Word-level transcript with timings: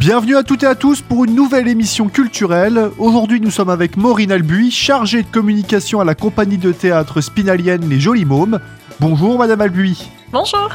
Bienvenue 0.00 0.38
à 0.38 0.42
toutes 0.42 0.62
et 0.62 0.66
à 0.66 0.74
tous 0.74 1.02
pour 1.02 1.26
une 1.26 1.34
nouvelle 1.34 1.68
émission 1.68 2.08
culturelle. 2.08 2.88
Aujourd'hui, 2.96 3.38
nous 3.38 3.50
sommes 3.50 3.68
avec 3.68 3.98
Maureen 3.98 4.32
Albuy, 4.32 4.70
chargée 4.70 5.22
de 5.22 5.28
communication 5.28 6.00
à 6.00 6.06
la 6.06 6.14
compagnie 6.14 6.56
de 6.56 6.72
théâtre 6.72 7.20
spinalienne 7.20 7.86
Les 7.86 8.00
Jolis 8.00 8.24
Mômes. 8.24 8.60
Bonjour, 8.98 9.38
Madame 9.38 9.60
Albuy. 9.60 10.10
Bonjour. 10.32 10.70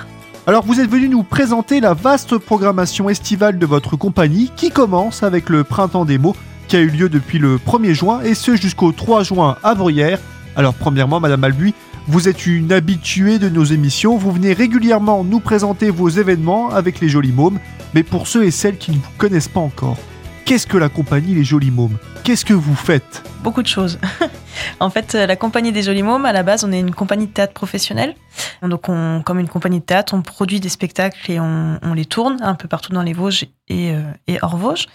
Alors, 0.46 0.64
vous 0.64 0.80
êtes 0.80 0.92
venu 0.92 1.10
nous 1.10 1.24
présenter 1.24 1.80
la 1.80 1.96
vaste 1.96 2.38
programmation 2.38 3.10
estivale 3.10 3.58
de 3.58 3.66
votre 3.66 3.96
compagnie 3.96 4.52
qui 4.56 4.70
commence 4.70 5.24
avec 5.24 5.50
le 5.50 5.64
Printemps 5.64 6.06
des 6.06 6.20
mots 6.20 6.36
qui 6.68 6.76
a 6.76 6.82
eu 6.82 6.90
lieu 6.90 7.10
depuis 7.10 7.40
le 7.40 7.58
1er 7.58 7.94
juin 7.94 8.22
et 8.22 8.36
ce 8.36 8.56
jusqu'au 8.56 8.92
3 8.92 9.24
juin 9.24 9.58
à 9.64 9.74
Bruyères. 9.74 10.20
Alors, 10.56 10.74
premièrement, 10.74 11.20
Madame 11.20 11.44
Albuy, 11.44 11.74
vous 12.08 12.30
êtes 12.30 12.46
une 12.46 12.72
habituée 12.72 13.40
de 13.40 13.50
nos 13.50 13.64
émissions, 13.64 14.18
vous 14.18 14.32
venez 14.32 14.54
régulièrement 14.54 15.24
nous 15.24 15.40
présenter 15.40 15.90
vos 15.90 16.08
événements 16.08 16.70
avec 16.70 17.02
les 17.02 17.10
Jolis 17.10 17.32
Mômes, 17.32 17.60
mais 17.94 18.04
pour 18.04 18.28
ceux 18.28 18.46
et 18.46 18.52
celles 18.52 18.78
qui 18.78 18.92
ne 18.92 18.98
vous 18.98 19.12
connaissent 19.18 19.48
pas 19.48 19.60
encore, 19.60 19.98
qu'est-ce 20.46 20.68
que 20.68 20.78
la 20.78 20.90
compagnie 20.90 21.34
Les 21.34 21.44
Jolis 21.44 21.72
Mômes? 21.72 21.98
Qu'est-ce 22.24 22.46
que 22.46 22.54
vous 22.54 22.76
faites? 22.76 23.24
Beaucoup 23.44 23.64
de 23.64 23.68
choses. 23.68 24.00
en 24.80 24.90
fait, 24.90 25.14
la 25.14 25.36
compagnie 25.36 25.72
des 25.72 25.84
Jolis 25.84 26.04
Mômes, 26.04 26.26
à 26.26 26.34
la 26.34 26.44
base, 26.44 26.64
on 26.64 26.72
est 26.72 26.80
une 26.80 26.94
compagnie 26.94 27.28
de 27.28 27.32
théâtre 27.32 27.54
professionnelle. 27.54 28.16
Donc, 28.62 28.90
on, 28.90 29.22
comme 29.24 29.40
une 29.40 29.48
compagnie 29.48 29.80
de 29.80 29.86
théâtre, 29.86 30.14
on 30.14 30.22
produit 30.22 30.60
des 30.60 30.70
spectacles 30.70 31.32
et 31.32 31.40
on, 31.40 31.80
les 31.96 32.06
tourne 32.06 32.38
un 32.42 32.56
peu 32.56 32.68
partout 32.68 32.92
dans 32.92 33.04
les 33.04 33.14
Vosges 33.14 33.46
et, 33.70 33.92
euh, 33.92 34.02
et 34.28 34.38
hors 34.42 34.58
Vosges. 34.58 34.88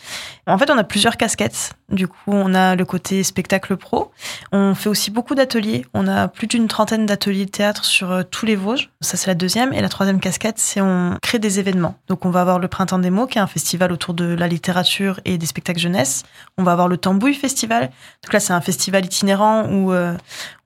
En 0.47 0.59
fait, 0.59 0.71
on 0.71 0.77
a 0.77 0.85
plusieurs 0.85 1.17
casquettes. 1.17 1.75
Du 1.91 2.07
coup, 2.07 2.17
on 2.27 2.55
a 2.55 2.77
le 2.77 2.85
côté 2.85 3.23
spectacle 3.23 3.77
pro. 3.77 4.13
On 4.53 4.75
fait 4.75 4.89
aussi 4.89 5.11
beaucoup 5.11 5.35
d'ateliers. 5.35 5.87
On 5.95 6.07
a 6.07 6.29
plus 6.29 6.47
d'une 6.47 6.69
trentaine 6.69 7.07
d'ateliers 7.07 7.47
de 7.47 7.51
théâtre 7.51 7.85
sur 7.85 8.11
euh, 8.11 8.23
tous 8.23 8.47
les 8.47 8.57
Vosges. 8.57 8.91
Ça, 9.01 9.17
c'est 9.17 9.29
la 9.29 9.35
deuxième. 9.35 9.73
Et 9.73 9.81
la 9.81 9.89
troisième 9.89 10.21
casquette, 10.21 10.59
c'est 10.59 10.81
on 10.81 11.17
crée 11.23 11.39
des 11.39 11.59
événements. 11.59 11.97
Donc, 12.09 12.27
on 12.27 12.31
va 12.31 12.43
avoir 12.43 12.59
le 12.59 12.69
Printemps 12.69 12.99
des 12.99 13.11
mots, 13.11 13.27
qui 13.27 13.39
est 13.39 13.41
un 13.41 13.47
festival 13.47 13.93
autour 13.93 14.15
de 14.15 14.25
la 14.25 14.49
littérature 14.49 15.21
et 15.25 15.39
des 15.39 15.47
spectacles 15.47 15.81
jeunesse. 15.81 16.25
On 16.59 16.63
va 16.63 16.73
avoir 16.73 16.89
le 16.89 16.97
Tambouille 16.97 17.35
Festival. 17.35 17.91
Donc 18.23 18.33
là, 18.33 18.41
c'est 18.41 18.53
un 18.53 18.61
festival 18.61 19.05
itinérant 19.05 19.50
où 19.71 19.93
euh, 19.93 20.17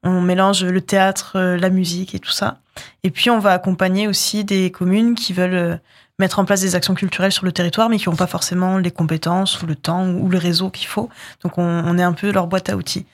on 0.02 0.20
mélange 0.20 0.64
le 0.64 0.80
théâtre, 0.80 1.32
euh, 1.36 1.56
la 1.56 1.70
musique 1.70 2.14
et 2.14 2.18
tout 2.18 2.30
ça. 2.30 2.58
Et 3.02 3.10
puis, 3.10 3.30
on 3.30 3.38
va 3.38 3.52
accompagner 3.52 4.08
aussi 4.08 4.44
des 4.44 4.70
communes 4.70 5.14
qui 5.14 5.32
veulent 5.32 5.54
euh, 5.54 5.76
mettre 6.18 6.38
en 6.38 6.44
place 6.44 6.60
des 6.60 6.74
actions 6.74 6.94
culturelles 6.94 7.32
sur 7.32 7.44
le 7.44 7.52
territoire, 7.52 7.88
mais 7.88 7.98
qui 7.98 8.08
n'ont 8.08 8.16
pas 8.16 8.26
forcément 8.26 8.78
les 8.78 8.90
compétences 8.90 9.62
ou 9.62 9.66
le 9.66 9.76
temps 9.76 10.08
ou 10.08 10.28
le 10.28 10.38
réseau 10.38 10.70
qu'il 10.70 10.86
faut. 10.86 11.08
Donc, 11.42 11.58
on, 11.58 11.62
on 11.62 11.98
est 11.98 12.02
un 12.02 12.12
peu 12.12 12.32
leur 12.32 12.46
boîte 12.46 12.68
à 12.68 12.76
outils. 12.76 13.06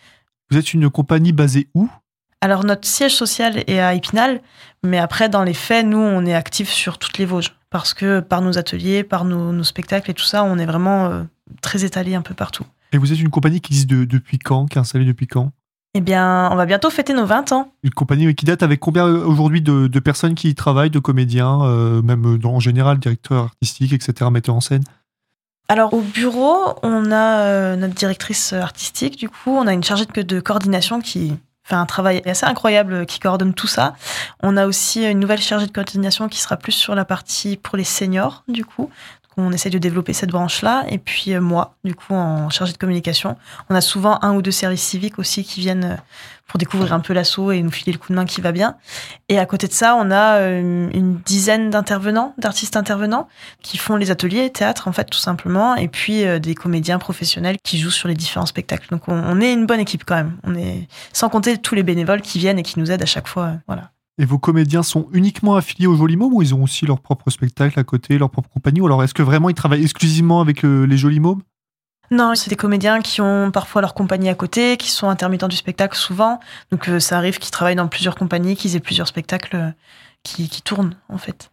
Vous 0.50 0.58
êtes 0.58 0.72
une 0.74 0.90
compagnie 0.90 1.32
basée 1.32 1.68
où? 1.74 1.88
Alors, 2.40 2.64
notre 2.64 2.88
siège 2.88 3.14
social 3.14 3.62
est 3.66 3.80
à 3.80 3.94
Épinal, 3.94 4.40
mais 4.82 4.98
après, 4.98 5.28
dans 5.28 5.44
les 5.44 5.54
faits, 5.54 5.86
nous, 5.86 5.98
on 5.98 6.24
est 6.24 6.34
actifs 6.34 6.70
sur 6.70 6.98
toutes 6.98 7.18
les 7.18 7.26
Vosges. 7.26 7.54
Parce 7.68 7.94
que 7.94 8.18
par 8.18 8.42
nos 8.42 8.58
ateliers, 8.58 9.04
par 9.04 9.24
nos, 9.24 9.52
nos 9.52 9.62
spectacles 9.62 10.10
et 10.10 10.14
tout 10.14 10.24
ça, 10.24 10.42
on 10.42 10.58
est 10.58 10.66
vraiment 10.66 11.06
euh, 11.06 11.22
très 11.62 11.84
étalés 11.84 12.16
un 12.16 12.22
peu 12.22 12.34
partout. 12.34 12.64
Et 12.90 12.98
vous 12.98 13.12
êtes 13.12 13.20
une 13.20 13.30
compagnie 13.30 13.60
qui 13.60 13.72
existe 13.72 13.88
de- 13.88 14.04
depuis 14.04 14.40
quand? 14.40 14.66
Qui 14.66 14.78
est 14.78 14.80
installée 14.80 15.04
depuis 15.04 15.28
quand? 15.28 15.52
Eh 15.94 16.00
bien, 16.00 16.48
on 16.52 16.56
va 16.56 16.66
bientôt 16.66 16.88
fêter 16.88 17.14
nos 17.14 17.26
20 17.26 17.50
ans. 17.52 17.72
Une 17.82 17.90
compagnie 17.90 18.32
qui 18.36 18.44
date 18.44 18.62
avec 18.62 18.78
combien 18.78 19.06
euh, 19.08 19.24
aujourd'hui 19.24 19.60
de, 19.60 19.88
de 19.88 19.98
personnes 20.00 20.36
qui 20.36 20.48
y 20.48 20.54
travaillent, 20.54 20.90
de 20.90 21.00
comédiens, 21.00 21.62
euh, 21.64 22.00
même 22.00 22.34
euh, 22.34 22.38
dans- 22.38 22.54
en 22.54 22.60
général, 22.60 22.98
directeurs 23.00 23.44
artistiques, 23.44 23.92
etc., 23.92 24.30
metteurs 24.30 24.54
en 24.54 24.60
scène? 24.60 24.84
Alors 25.68 25.92
au 25.94 26.00
bureau, 26.00 26.74
on 26.84 27.10
a 27.10 27.40
euh, 27.40 27.76
notre 27.76 27.94
directrice 27.94 28.52
artistique, 28.52 29.16
du 29.18 29.28
coup, 29.28 29.50
on 29.50 29.66
a 29.66 29.72
une 29.72 29.82
chargée 29.84 30.04
de, 30.06 30.22
de 30.22 30.40
coordination 30.40 31.00
qui 31.00 31.32
fait 31.64 31.74
un 31.76 31.86
travail 31.86 32.22
assez 32.24 32.46
incroyable, 32.46 33.06
qui 33.06 33.18
coordonne 33.20 33.54
tout 33.54 33.68
ça. 33.68 33.94
On 34.42 34.56
a 34.56 34.66
aussi 34.66 35.04
une 35.04 35.20
nouvelle 35.20 35.40
chargée 35.40 35.66
de 35.66 35.72
coordination 35.72 36.28
qui 36.28 36.40
sera 36.40 36.56
plus 36.56 36.72
sur 36.72 36.94
la 36.96 37.04
partie 37.04 37.56
pour 37.56 37.76
les 37.76 37.84
seniors, 37.84 38.42
du 38.48 38.64
coup. 38.64 38.90
Donc, 39.36 39.46
on 39.46 39.52
essaie 39.52 39.70
de 39.70 39.78
développer 39.78 40.12
cette 40.12 40.30
branche-là. 40.30 40.84
Et 40.88 40.98
puis 40.98 41.34
euh, 41.34 41.40
moi, 41.40 41.74
du 41.84 41.94
coup, 41.94 42.14
en 42.14 42.50
chargée 42.50 42.72
de 42.72 42.78
communication. 42.78 43.36
On 43.68 43.74
a 43.74 43.80
souvent 43.80 44.18
un 44.22 44.34
ou 44.34 44.42
deux 44.42 44.50
services 44.50 44.82
civiques 44.82 45.18
aussi 45.18 45.44
qui 45.44 45.60
viennent 45.60 45.84
euh, 45.84 45.96
pour 46.46 46.58
découvrir 46.58 46.92
un 46.92 47.00
peu 47.00 47.12
l'assaut 47.12 47.52
et 47.52 47.62
nous 47.62 47.70
filer 47.70 47.92
le 47.92 47.98
coup 47.98 48.08
de 48.10 48.16
main 48.16 48.24
qui 48.24 48.40
va 48.40 48.50
bien. 48.50 48.76
Et 49.28 49.38
à 49.38 49.46
côté 49.46 49.68
de 49.68 49.72
ça, 49.72 49.94
on 49.94 50.10
a 50.10 50.38
euh, 50.38 50.88
une 50.92 51.16
dizaine 51.18 51.70
d'intervenants, 51.70 52.34
d'artistes 52.38 52.76
intervenants 52.76 53.28
qui 53.62 53.78
font 53.78 53.96
les 53.96 54.10
ateliers 54.10 54.50
théâtre 54.50 54.88
en 54.88 54.92
fait 54.92 55.04
tout 55.04 55.18
simplement 55.18 55.76
et 55.76 55.86
puis 55.86 56.24
des 56.40 56.54
comédiens 56.54 56.98
professionnels 56.98 57.56
qui 57.62 57.78
jouent 57.78 57.90
sur 57.90 58.08
les 58.08 58.14
différents 58.14 58.46
spectacles 58.46 58.88
donc 58.90 59.02
on, 59.06 59.40
est 59.40 59.52
une 59.52 59.66
bonne 59.66 59.80
équipe 59.80 60.04
quand 60.04 60.16
même 60.16 60.36
on 60.44 60.54
est 60.54 60.88
sans 61.12 61.28
compter 61.28 61.58
tous 61.58 61.74
les 61.74 61.82
bénévoles 61.82 62.22
qui 62.22 62.38
viennent 62.38 62.58
et 62.58 62.62
qui 62.62 62.78
nous 62.78 62.90
aident 62.90 63.02
à 63.02 63.06
chaque 63.06 63.28
fois 63.28 63.52
voilà 63.66 63.90
Et 64.18 64.24
vos 64.24 64.38
comédiens 64.38 64.82
sont 64.82 65.08
uniquement 65.12 65.56
affiliés 65.56 65.86
au 65.86 65.96
Jolis 65.96 66.16
Mômes 66.16 66.34
ou 66.34 66.42
ils 66.42 66.54
ont 66.54 66.62
aussi 66.62 66.84
leur 66.84 67.00
propre 67.00 67.30
spectacle 67.30 67.78
à 67.78 67.84
côté, 67.84 68.18
leur 68.18 68.30
propre 68.30 68.50
compagnie 68.50 68.80
Ou 68.80 68.86
alors 68.86 69.02
est-ce 69.02 69.14
que 69.14 69.22
vraiment 69.22 69.48
ils 69.48 69.54
travaillent 69.54 69.82
exclusivement 69.82 70.40
avec 70.40 70.64
euh, 70.64 70.84
les 70.84 70.96
Jolis 70.96 71.20
Mômes 71.20 71.42
non 72.12 72.34
c'est 72.34 72.50
des 72.50 72.56
comédiens 72.56 73.02
qui 73.02 73.20
ont 73.20 73.52
parfois 73.52 73.82
leur 73.82 73.94
compagnie 73.94 74.28
à 74.28 74.34
côté 74.34 74.76
qui 74.76 74.90
sont 74.90 75.08
intermittents 75.08 75.46
du 75.46 75.54
spectacle 75.54 75.96
souvent. 75.96 76.40
Donc 76.72 76.88
euh, 76.88 76.98
ça 76.98 77.16
arrive 77.16 77.38
qu'ils 77.38 77.52
travaillent 77.52 77.76
dans 77.76 77.86
plusieurs 77.86 78.16
compagnies 78.16 78.56
qu'ils 78.56 78.74
aient 78.74 78.80
plusieurs 78.80 79.06
spectacles 79.06 79.54
euh, 79.54 79.70
qui 80.24 80.48
tournent 80.62 80.96
en 81.08 81.18
fait 81.18 81.49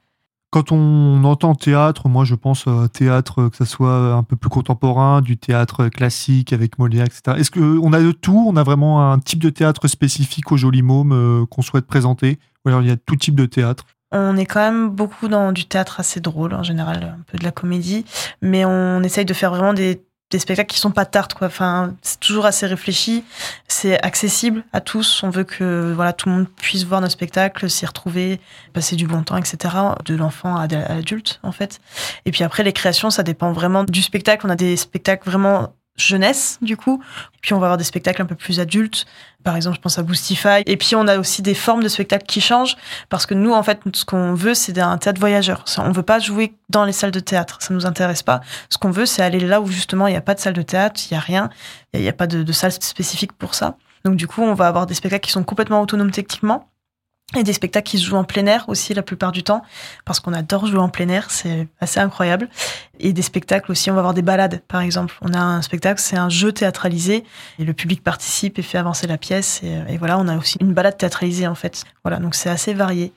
Quand 0.50 0.72
on 0.72 1.26
entend 1.26 1.56
théâtre, 1.56 2.08
moi 2.08 2.24
je 2.24 2.34
pense 2.34 2.68
à 2.68 2.88
théâtre 2.88 3.42
euh, 3.42 3.50
que 3.50 3.58
ça 3.58 3.66
soit 3.66 4.14
un 4.14 4.24
peu 4.24 4.38
plus 4.38 4.50
contemporain, 4.50 5.20
du 5.22 5.38
théâtre 5.38 5.90
classique 5.90 6.54
avec 6.54 6.80
Molière, 6.80 7.06
etc. 7.06 7.38
Est-ce 7.38 7.52
qu'on 7.52 7.92
a 7.92 8.00
de 8.00 8.12
tout? 8.12 8.46
On 8.48 8.56
a 8.56 8.64
vraiment 8.64 9.12
un 9.12 9.20
type 9.20 9.44
de 9.44 9.50
théâtre 9.50 9.90
spécifique 9.90 10.50
au 10.54 10.58
Jolis 10.58 10.84
Mômes 10.84 11.12
euh, 11.12 11.46
qu'on 11.46 11.62
souhaite 11.62 11.86
présenter? 11.86 12.40
Ou 12.64 12.70
alors 12.70 12.82
il 12.82 12.88
y 12.88 12.92
a 12.92 12.98
tout 12.98 13.18
type 13.18 13.36
de 13.36 13.46
théâtre? 13.46 13.84
On 14.14 14.38
est 14.38 14.46
quand 14.46 14.62
même 14.62 14.90
beaucoup 14.90 15.28
dans 15.28 15.52
du 15.52 15.66
théâtre 15.66 16.00
assez 16.00 16.22
drôle, 16.22 16.54
en 16.54 16.64
général, 16.64 17.16
un 17.20 17.24
peu 17.30 17.38
de 17.38 17.44
la 17.44 17.52
comédie, 17.52 18.06
mais 18.42 18.64
on 18.64 19.04
essaye 19.04 19.26
de 19.26 19.34
faire 19.34 19.50
vraiment 19.50 19.74
des, 19.74 20.02
des 20.30 20.40
spectacles 20.40 20.74
qui 20.74 20.80
sont 20.80 20.92
pas 20.92 21.06
tartes, 21.06 21.34
quoi. 21.34 21.48
Enfin, 21.48 21.96
c'est 22.02 22.20
toujours 22.20 22.46
assez 22.46 22.66
réfléchi, 22.66 23.24
c'est 23.68 24.02
accessible 24.04 24.64
à 24.74 24.82
tous. 24.82 25.24
On 25.24 25.30
veut 25.30 25.46
que 25.46 25.94
voilà 25.96 26.14
tout 26.14 26.30
le 26.30 26.36
monde 26.36 26.48
puisse 26.50 26.84
voir 26.84 27.00
nos 27.02 27.10
spectacles, 27.10 27.70
s'y 27.70 27.86
retrouver, 27.86 28.42
passer 28.74 28.96
du 28.96 29.08
bon 29.08 29.24
temps, 29.24 29.38
etc. 29.38 29.74
De 30.06 30.16
l'enfant 30.16 30.58
à 30.58 30.68
l'adulte, 30.68 31.40
en 31.44 31.52
fait. 31.52 31.80
Et 32.26 32.32
puis 32.32 32.44
après, 32.44 32.64
les 32.64 32.74
créations, 32.74 33.10
ça 33.10 33.24
dépend 33.24 33.52
vraiment 33.54 33.84
du 33.84 34.02
spectacle. 34.02 34.46
On 34.46 34.50
a 34.50 34.56
des 34.56 34.76
spectacles 34.76 35.30
vraiment 35.30 35.74
jeunesse, 35.98 36.58
du 36.62 36.78
coup. 36.78 37.04
Puis 37.42 37.54
on 37.54 37.60
va 37.60 37.68
avoir 37.68 37.78
des 37.78 37.84
spectacles 37.84 38.22
un 38.22 38.26
peu 38.26 38.36
plus 38.36 38.60
adultes. 38.60 39.06
Par 39.44 39.56
exemple, 39.56 39.78
je 39.78 39.82
pense 39.82 39.98
à 39.98 40.04
Boostify. 40.04 40.62
Et 40.66 40.78
puis 40.78 40.96
on 40.96 41.08
a 41.08 41.18
aussi 41.18 41.42
des 41.42 41.54
formes 41.54 41.84
de 41.84 41.90
spectacles 41.90 42.26
qui 42.26 42.40
changent. 42.40 42.78
Parce 43.10 43.26
que 43.26 43.34
nous, 43.34 43.54
en 43.54 43.64
fait, 43.64 43.80
ce 43.94 44.06
qu'on 44.06 44.34
veut, 44.34 44.54
c'est 44.54 44.78
un 44.80 44.98
théâtre 44.98 45.20
voyageur. 45.20 45.66
On 45.78 45.92
veut 45.92 46.04
pas 46.04 46.20
jouer 46.20 46.54
dans 46.70 46.86
les 46.86 46.92
salles 46.92 47.12
de 47.12 47.20
théâtre. 47.20 47.58
Ça 47.62 47.74
nous 47.74 47.86
intéresse 47.86 48.24
pas. 48.24 48.42
Ce 48.70 48.78
qu'on 48.78 48.92
veut, 48.92 49.06
c'est 49.06 49.22
aller 49.22 49.40
là 49.40 49.60
où 49.60 49.68
justement 49.68 50.08
il 50.08 50.12
n'y 50.12 50.18
a 50.18 50.22
pas 50.22 50.36
de 50.36 50.40
salle 50.40 50.54
de 50.54 50.62
théâtre, 50.62 51.02
il 51.10 51.14
y 51.14 51.18
a 51.18 51.20
rien, 51.20 51.50
il 51.94 52.02
n'y 52.02 52.10
a 52.10 52.14
pas 52.14 52.28
de, 52.28 52.44
de 52.44 52.52
salle 52.52 52.72
spécifique 52.72 53.34
pour 53.34 53.56
ça. 53.56 53.78
Donc 54.06 54.16
du 54.16 54.28
coup, 54.28 54.42
on 54.42 54.54
va 54.54 54.68
avoir 54.68 54.86
des 54.86 54.94
spectacles 54.94 55.26
qui 55.26 55.32
sont 55.32 55.44
complètement 55.44 55.82
autonomes 55.82 56.12
techniquement. 56.12 56.70
Et 57.36 57.44
des 57.44 57.52
spectacles 57.52 57.90
qui 57.90 57.98
se 57.98 58.06
jouent 58.06 58.16
en 58.16 58.24
plein 58.24 58.46
air 58.46 58.64
aussi 58.70 58.94
la 58.94 59.02
plupart 59.02 59.34
du 59.34 59.44
temps, 59.44 59.62
parce 60.06 60.22
qu'on 60.22 60.32
adore 60.32 60.66
jouer 60.66 60.80
en 60.80 60.88
plein 60.88 61.10
air, 61.10 61.30
c'est 61.30 61.68
assez 61.82 62.00
incroyable. 62.00 62.48
Et 63.02 63.12
des 63.12 63.22
spectacles 63.22 63.70
aussi, 63.70 63.92
on 63.92 63.96
va 63.96 64.00
avoir 64.00 64.14
des 64.14 64.22
balades 64.22 64.62
par 64.70 64.80
exemple. 64.80 65.14
On 65.22 65.34
a 65.34 65.40
un 65.40 65.62
spectacle, 65.62 66.00
c'est 66.00 66.16
un 66.16 66.30
jeu 66.30 66.54
théâtralisé, 66.54 67.26
et 67.60 67.66
le 67.66 67.74
public 67.74 68.02
participe 68.02 68.58
et 68.60 68.62
fait 68.62 68.78
avancer 68.78 69.08
la 69.08 69.18
pièce. 69.18 69.62
Et, 69.62 69.94
et 69.94 69.98
voilà, 69.98 70.18
on 70.18 70.28
a 70.30 70.38
aussi 70.38 70.58
une 70.62 70.74
balade 70.74 70.98
théâtralisée 70.98 71.48
en 71.48 71.56
fait. 71.56 71.84
Voilà, 72.06 72.20
donc 72.20 72.34
c'est 72.34 72.50
assez 72.50 72.74
varié. 72.74 73.12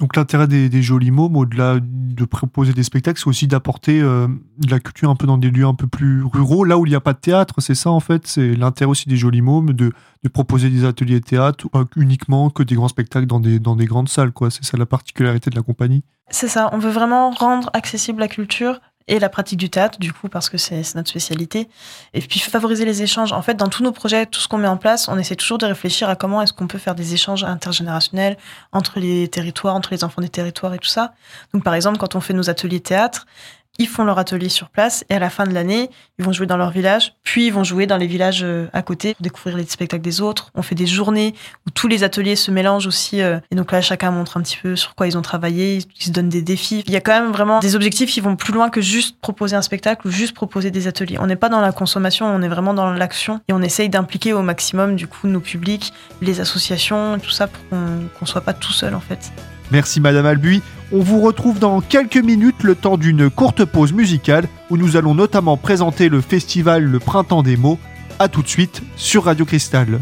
Donc 0.00 0.16
l'intérêt 0.16 0.46
des, 0.46 0.82
Jolis 0.82 1.10
Mômes, 1.10 1.36
au-delà 1.36 1.78
de 1.80 2.24
proposer 2.24 2.72
des 2.72 2.82
spectacles, 2.82 3.18
c'est 3.18 3.28
aussi 3.28 3.46
d'apporter 3.46 4.00
euh, 4.00 4.28
de 4.58 4.70
la 4.70 4.80
culture 4.80 5.10
un 5.10 5.16
peu 5.16 5.26
dans 5.26 5.38
des 5.38 5.50
lieux 5.50 5.66
un 5.66 5.74
peu 5.74 5.86
plus 5.86 6.22
ruraux, 6.22 6.64
là 6.64 6.78
où 6.78 6.86
il 6.86 6.90
n'y 6.90 6.96
a 6.96 7.00
pas 7.00 7.12
de 7.12 7.18
théâtre, 7.18 7.54
c'est 7.58 7.74
ça 7.74 7.90
en 7.90 8.00
fait, 8.00 8.26
c'est 8.26 8.54
l'intérêt 8.54 8.90
aussi 8.90 9.08
des 9.08 9.16
Jolis 9.16 9.42
Mômes 9.42 9.72
de, 9.72 9.92
proposer 10.32 10.68
des 10.68 10.84
ateliers 10.84 11.20
de 11.20 11.24
théâtre, 11.24 11.68
pas 11.68 11.84
uniquement 11.96 12.50
que 12.50 12.62
des 12.62 12.74
grands 12.74 12.88
spectacles 12.88 13.26
dans 13.26 13.40
des, 13.40 13.86
grandes 13.86 14.08
salles. 14.08 14.32
C'est 14.50 14.64
ça 14.64 14.76
la 14.76 14.86
particularité 14.86 15.48
de 15.50 15.56
la 15.56 15.62
compagnie. 15.62 16.04
C'est 16.30 16.48
ça, 16.48 16.68
on 16.72 16.78
veut 16.78 16.90
vraiment 16.90 17.30
rendre 17.30 17.70
accessible 17.72 18.20
la 18.20 18.28
culture 18.28 18.80
et 19.08 19.18
la 19.18 19.28
pratique 19.28 19.58
du 19.58 19.70
théâtre, 19.70 19.98
du 19.98 20.12
coup, 20.12 20.28
parce 20.28 20.48
que 20.48 20.58
c'est 20.58 20.94
notre 20.94 21.08
spécialité. 21.08 21.68
Et 22.14 22.20
puis 22.20 22.38
favoriser 22.40 22.84
les 22.84 23.02
échanges. 23.02 23.32
En 23.32 23.42
fait, 23.42 23.54
dans 23.54 23.68
tous 23.68 23.82
nos 23.82 23.92
projets, 23.92 24.26
tout 24.26 24.40
ce 24.40 24.48
qu'on 24.48 24.58
met 24.58 24.68
en 24.68 24.76
place, 24.76 25.08
on 25.08 25.18
essaie 25.18 25.34
toujours 25.34 25.58
de 25.58 25.66
réfléchir 25.66 26.08
à 26.08 26.16
comment 26.16 26.42
est-ce 26.42 26.52
qu'on 26.52 26.66
peut 26.66 26.78
faire 26.78 26.94
des 26.94 27.14
échanges 27.14 27.44
intergénérationnels 27.44 28.36
entre 28.72 29.00
les 29.00 29.28
territoires, 29.28 29.74
entre 29.74 29.90
les 29.92 30.04
enfants 30.04 30.22
des 30.22 30.28
territoires 30.28 30.74
et 30.74 30.78
tout 30.78 30.88
ça. 30.88 31.14
Donc, 31.54 31.64
par 31.64 31.74
exemple, 31.74 31.98
quand 31.98 32.14
on 32.14 32.20
fait 32.20 32.34
nos 32.34 32.50
ateliers 32.50 32.80
théâtre, 32.80 33.26
ils 33.78 33.88
font 33.88 34.04
leur 34.04 34.18
atelier 34.18 34.48
sur 34.48 34.68
place 34.68 35.04
et 35.08 35.14
à 35.14 35.18
la 35.18 35.30
fin 35.30 35.44
de 35.44 35.54
l'année, 35.54 35.88
ils 36.18 36.24
vont 36.24 36.32
jouer 36.32 36.46
dans 36.46 36.56
leur 36.56 36.70
village, 36.70 37.14
puis 37.22 37.46
ils 37.46 37.52
vont 37.52 37.64
jouer 37.64 37.86
dans 37.86 37.96
les 37.96 38.06
villages 38.06 38.42
euh, 38.42 38.66
à 38.72 38.82
côté 38.82 39.14
pour 39.14 39.22
découvrir 39.22 39.56
les 39.56 39.64
spectacles 39.64 40.02
des 40.02 40.20
autres. 40.20 40.50
On 40.54 40.62
fait 40.62 40.74
des 40.74 40.86
journées 40.86 41.34
où 41.66 41.70
tous 41.70 41.86
les 41.86 42.02
ateliers 42.02 42.36
se 42.36 42.50
mélangent 42.50 42.86
aussi 42.86 43.22
euh, 43.22 43.38
et 43.50 43.54
donc 43.54 43.70
là 43.72 43.80
chacun 43.80 44.10
montre 44.10 44.36
un 44.36 44.42
petit 44.42 44.58
peu 44.60 44.74
sur 44.74 44.94
quoi 44.94 45.06
ils 45.06 45.16
ont 45.16 45.22
travaillé, 45.22 45.78
ils 45.98 46.04
se 46.04 46.10
donnent 46.10 46.28
des 46.28 46.42
défis. 46.42 46.82
Il 46.86 46.92
y 46.92 46.96
a 46.96 47.00
quand 47.00 47.18
même 47.18 47.30
vraiment 47.30 47.60
des 47.60 47.76
objectifs 47.76 48.10
qui 48.10 48.20
vont 48.20 48.36
plus 48.36 48.52
loin 48.52 48.68
que 48.68 48.80
juste 48.80 49.20
proposer 49.20 49.54
un 49.54 49.62
spectacle 49.62 50.06
ou 50.06 50.10
juste 50.10 50.34
proposer 50.34 50.70
des 50.70 50.88
ateliers. 50.88 51.18
On 51.20 51.26
n'est 51.26 51.36
pas 51.36 51.48
dans 51.48 51.60
la 51.60 51.72
consommation, 51.72 52.26
on 52.26 52.42
est 52.42 52.48
vraiment 52.48 52.74
dans 52.74 52.92
l'action 52.92 53.40
et 53.48 53.52
on 53.52 53.62
essaye 53.62 53.88
d'impliquer 53.88 54.32
au 54.32 54.42
maximum 54.42 54.96
du 54.96 55.06
coup 55.06 55.28
nos 55.28 55.40
publics, 55.40 55.92
les 56.20 56.40
associations, 56.40 57.18
tout 57.20 57.30
ça 57.30 57.46
pour 57.46 57.68
qu'on 57.68 58.08
qu'on 58.18 58.26
soit 58.26 58.40
pas 58.40 58.54
tout 58.54 58.72
seul 58.72 58.94
en 58.94 59.00
fait. 59.00 59.32
Merci 59.70 60.00
Madame 60.00 60.26
Albuy. 60.26 60.62
On 60.90 61.00
vous 61.00 61.20
retrouve 61.20 61.58
dans 61.58 61.82
quelques 61.82 62.16
minutes 62.16 62.62
le 62.62 62.74
temps 62.74 62.96
d'une 62.96 63.28
courte 63.28 63.66
pause 63.66 63.92
musicale 63.92 64.48
où 64.70 64.78
nous 64.78 64.96
allons 64.96 65.14
notamment 65.14 65.58
présenter 65.58 66.08
le 66.08 66.22
festival 66.22 66.82
Le 66.82 66.98
Printemps 66.98 67.42
des 67.42 67.58
mots. 67.58 67.78
A 68.18 68.28
tout 68.28 68.42
de 68.42 68.48
suite 68.48 68.82
sur 68.96 69.24
Radio 69.24 69.44
Cristal. 69.44 70.00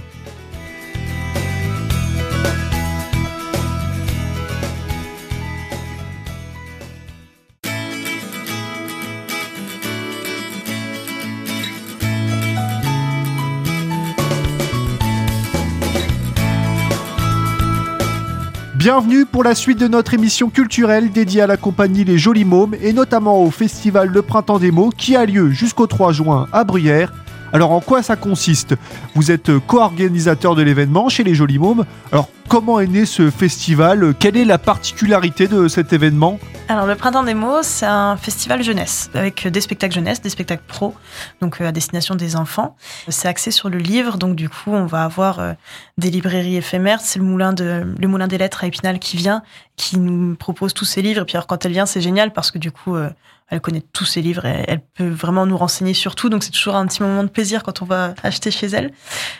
Bienvenue 18.86 19.26
pour 19.26 19.42
la 19.42 19.56
suite 19.56 19.80
de 19.80 19.88
notre 19.88 20.14
émission 20.14 20.48
culturelle 20.48 21.10
dédiée 21.10 21.40
à 21.40 21.48
la 21.48 21.56
compagnie 21.56 22.04
Les 22.04 22.18
Jolis 22.18 22.44
Mômes 22.44 22.76
et 22.80 22.92
notamment 22.92 23.42
au 23.42 23.50
festival 23.50 24.10
Le 24.10 24.22
Printemps 24.22 24.60
des 24.60 24.70
mots 24.70 24.90
qui 24.96 25.16
a 25.16 25.26
lieu 25.26 25.50
jusqu'au 25.50 25.88
3 25.88 26.12
juin 26.12 26.46
à 26.52 26.62
Bruyères. 26.62 27.12
Alors 27.52 27.70
en 27.70 27.80
quoi 27.80 28.02
ça 28.02 28.16
consiste? 28.16 28.74
Vous 29.14 29.30
êtes 29.30 29.58
co-organisateur 29.66 30.54
de 30.54 30.62
l'événement 30.62 31.08
chez 31.08 31.24
Les 31.24 31.34
Jolis 31.34 31.58
Mômes. 31.58 31.84
Alors 32.12 32.28
comment 32.48 32.80
est 32.80 32.86
né 32.86 33.06
ce 33.06 33.30
festival? 33.30 34.14
Quelle 34.18 34.36
est 34.36 34.44
la 34.44 34.58
particularité 34.58 35.48
de 35.48 35.68
cet 35.68 35.92
événement? 35.92 36.38
Alors, 36.68 36.86
le 36.86 36.96
Printemps 36.96 37.22
des 37.22 37.34
mots, 37.34 37.62
c'est 37.62 37.86
un 37.86 38.16
festival 38.16 38.60
jeunesse 38.60 39.08
avec 39.14 39.46
des 39.46 39.60
spectacles 39.60 39.94
jeunesse, 39.94 40.20
des 40.20 40.30
spectacles 40.30 40.64
pro, 40.66 40.94
donc 41.40 41.60
euh, 41.60 41.68
à 41.68 41.72
destination 41.72 42.16
des 42.16 42.34
enfants. 42.34 42.74
C'est 43.08 43.28
axé 43.28 43.52
sur 43.52 43.68
le 43.68 43.78
livre, 43.78 44.18
donc 44.18 44.34
du 44.34 44.48
coup, 44.48 44.72
on 44.72 44.84
va 44.84 45.04
avoir 45.04 45.38
euh, 45.38 45.52
des 45.96 46.10
librairies 46.10 46.56
éphémères. 46.56 47.00
C'est 47.00 47.20
le 47.20 47.24
moulin 47.24 47.52
de 47.52 47.84
le 47.96 48.08
moulin 48.08 48.26
des 48.26 48.36
lettres 48.36 48.64
à 48.64 48.66
Épinal 48.66 48.98
qui 48.98 49.16
vient, 49.16 49.42
qui 49.76 49.96
nous 49.98 50.34
propose 50.34 50.74
tous 50.74 50.84
ses 50.84 51.02
livres. 51.02 51.22
Et 51.22 51.24
puis 51.24 51.36
alors, 51.36 51.46
quand 51.46 51.64
elle 51.64 51.72
vient, 51.72 51.86
c'est 51.86 52.00
génial 52.00 52.32
parce 52.32 52.50
que 52.50 52.58
du 52.58 52.72
coup, 52.72 52.96
euh, 52.96 53.10
elle 53.48 53.60
connaît 53.60 53.82
tous 53.92 54.04
ses 54.04 54.22
livres 54.22 54.44
et 54.44 54.64
elle 54.66 54.80
peut 54.80 55.08
vraiment 55.08 55.46
nous 55.46 55.56
renseigner 55.56 55.94
sur 55.94 56.14
tout. 56.14 56.28
Donc 56.28 56.42
c'est 56.42 56.50
toujours 56.50 56.76
un 56.76 56.86
petit 56.86 57.02
moment 57.02 57.22
de 57.22 57.28
plaisir 57.28 57.62
quand 57.62 57.82
on 57.82 57.84
va 57.84 58.14
acheter 58.22 58.50
chez 58.50 58.66
elle. 58.66 58.92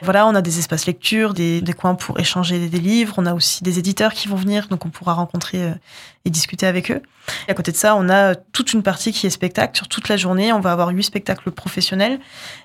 Voilà, 0.03 0.26
on 0.26 0.35
a 0.35 0.43
des 0.43 0.58
espaces 0.58 0.87
lecture, 0.87 1.35
des, 1.35 1.61
des 1.61 1.73
coins 1.73 1.94
pour 1.94 2.20
échanger 2.20 2.69
des 2.69 2.81
livres. 2.81 3.14
On 3.19 3.26
a 3.26 3.35
aussi 3.35 3.62
des 3.62 3.79
éditeurs 3.79 4.12
qui 4.12 4.29
vont 4.29 4.37
venir, 4.37 4.69
donc 4.69 4.87
on 4.87 4.91
pourra 4.91 5.14
rencontrer 5.14 5.75
et 6.26 6.31
discuter 6.31 6.67
avec 6.67 6.91
eux. 6.91 7.00
Et 7.49 7.53
à 7.53 7.55
côté 7.55 7.73
de 7.73 7.76
ça, 7.76 7.97
on 7.97 8.08
a 8.08 8.35
toute 8.35 8.73
une 8.73 8.82
partie 8.82 9.12
qui 9.12 9.26
est 9.26 9.31
spectacle. 9.31 9.76
Sur 9.76 9.88
toute 9.88 10.09
la 10.09 10.17
journée, 10.17 10.52
on 10.52 10.61
va 10.61 10.73
avoir 10.73 10.88
huit 10.88 11.05
spectacles 11.05 11.50
professionnels. 11.50 12.20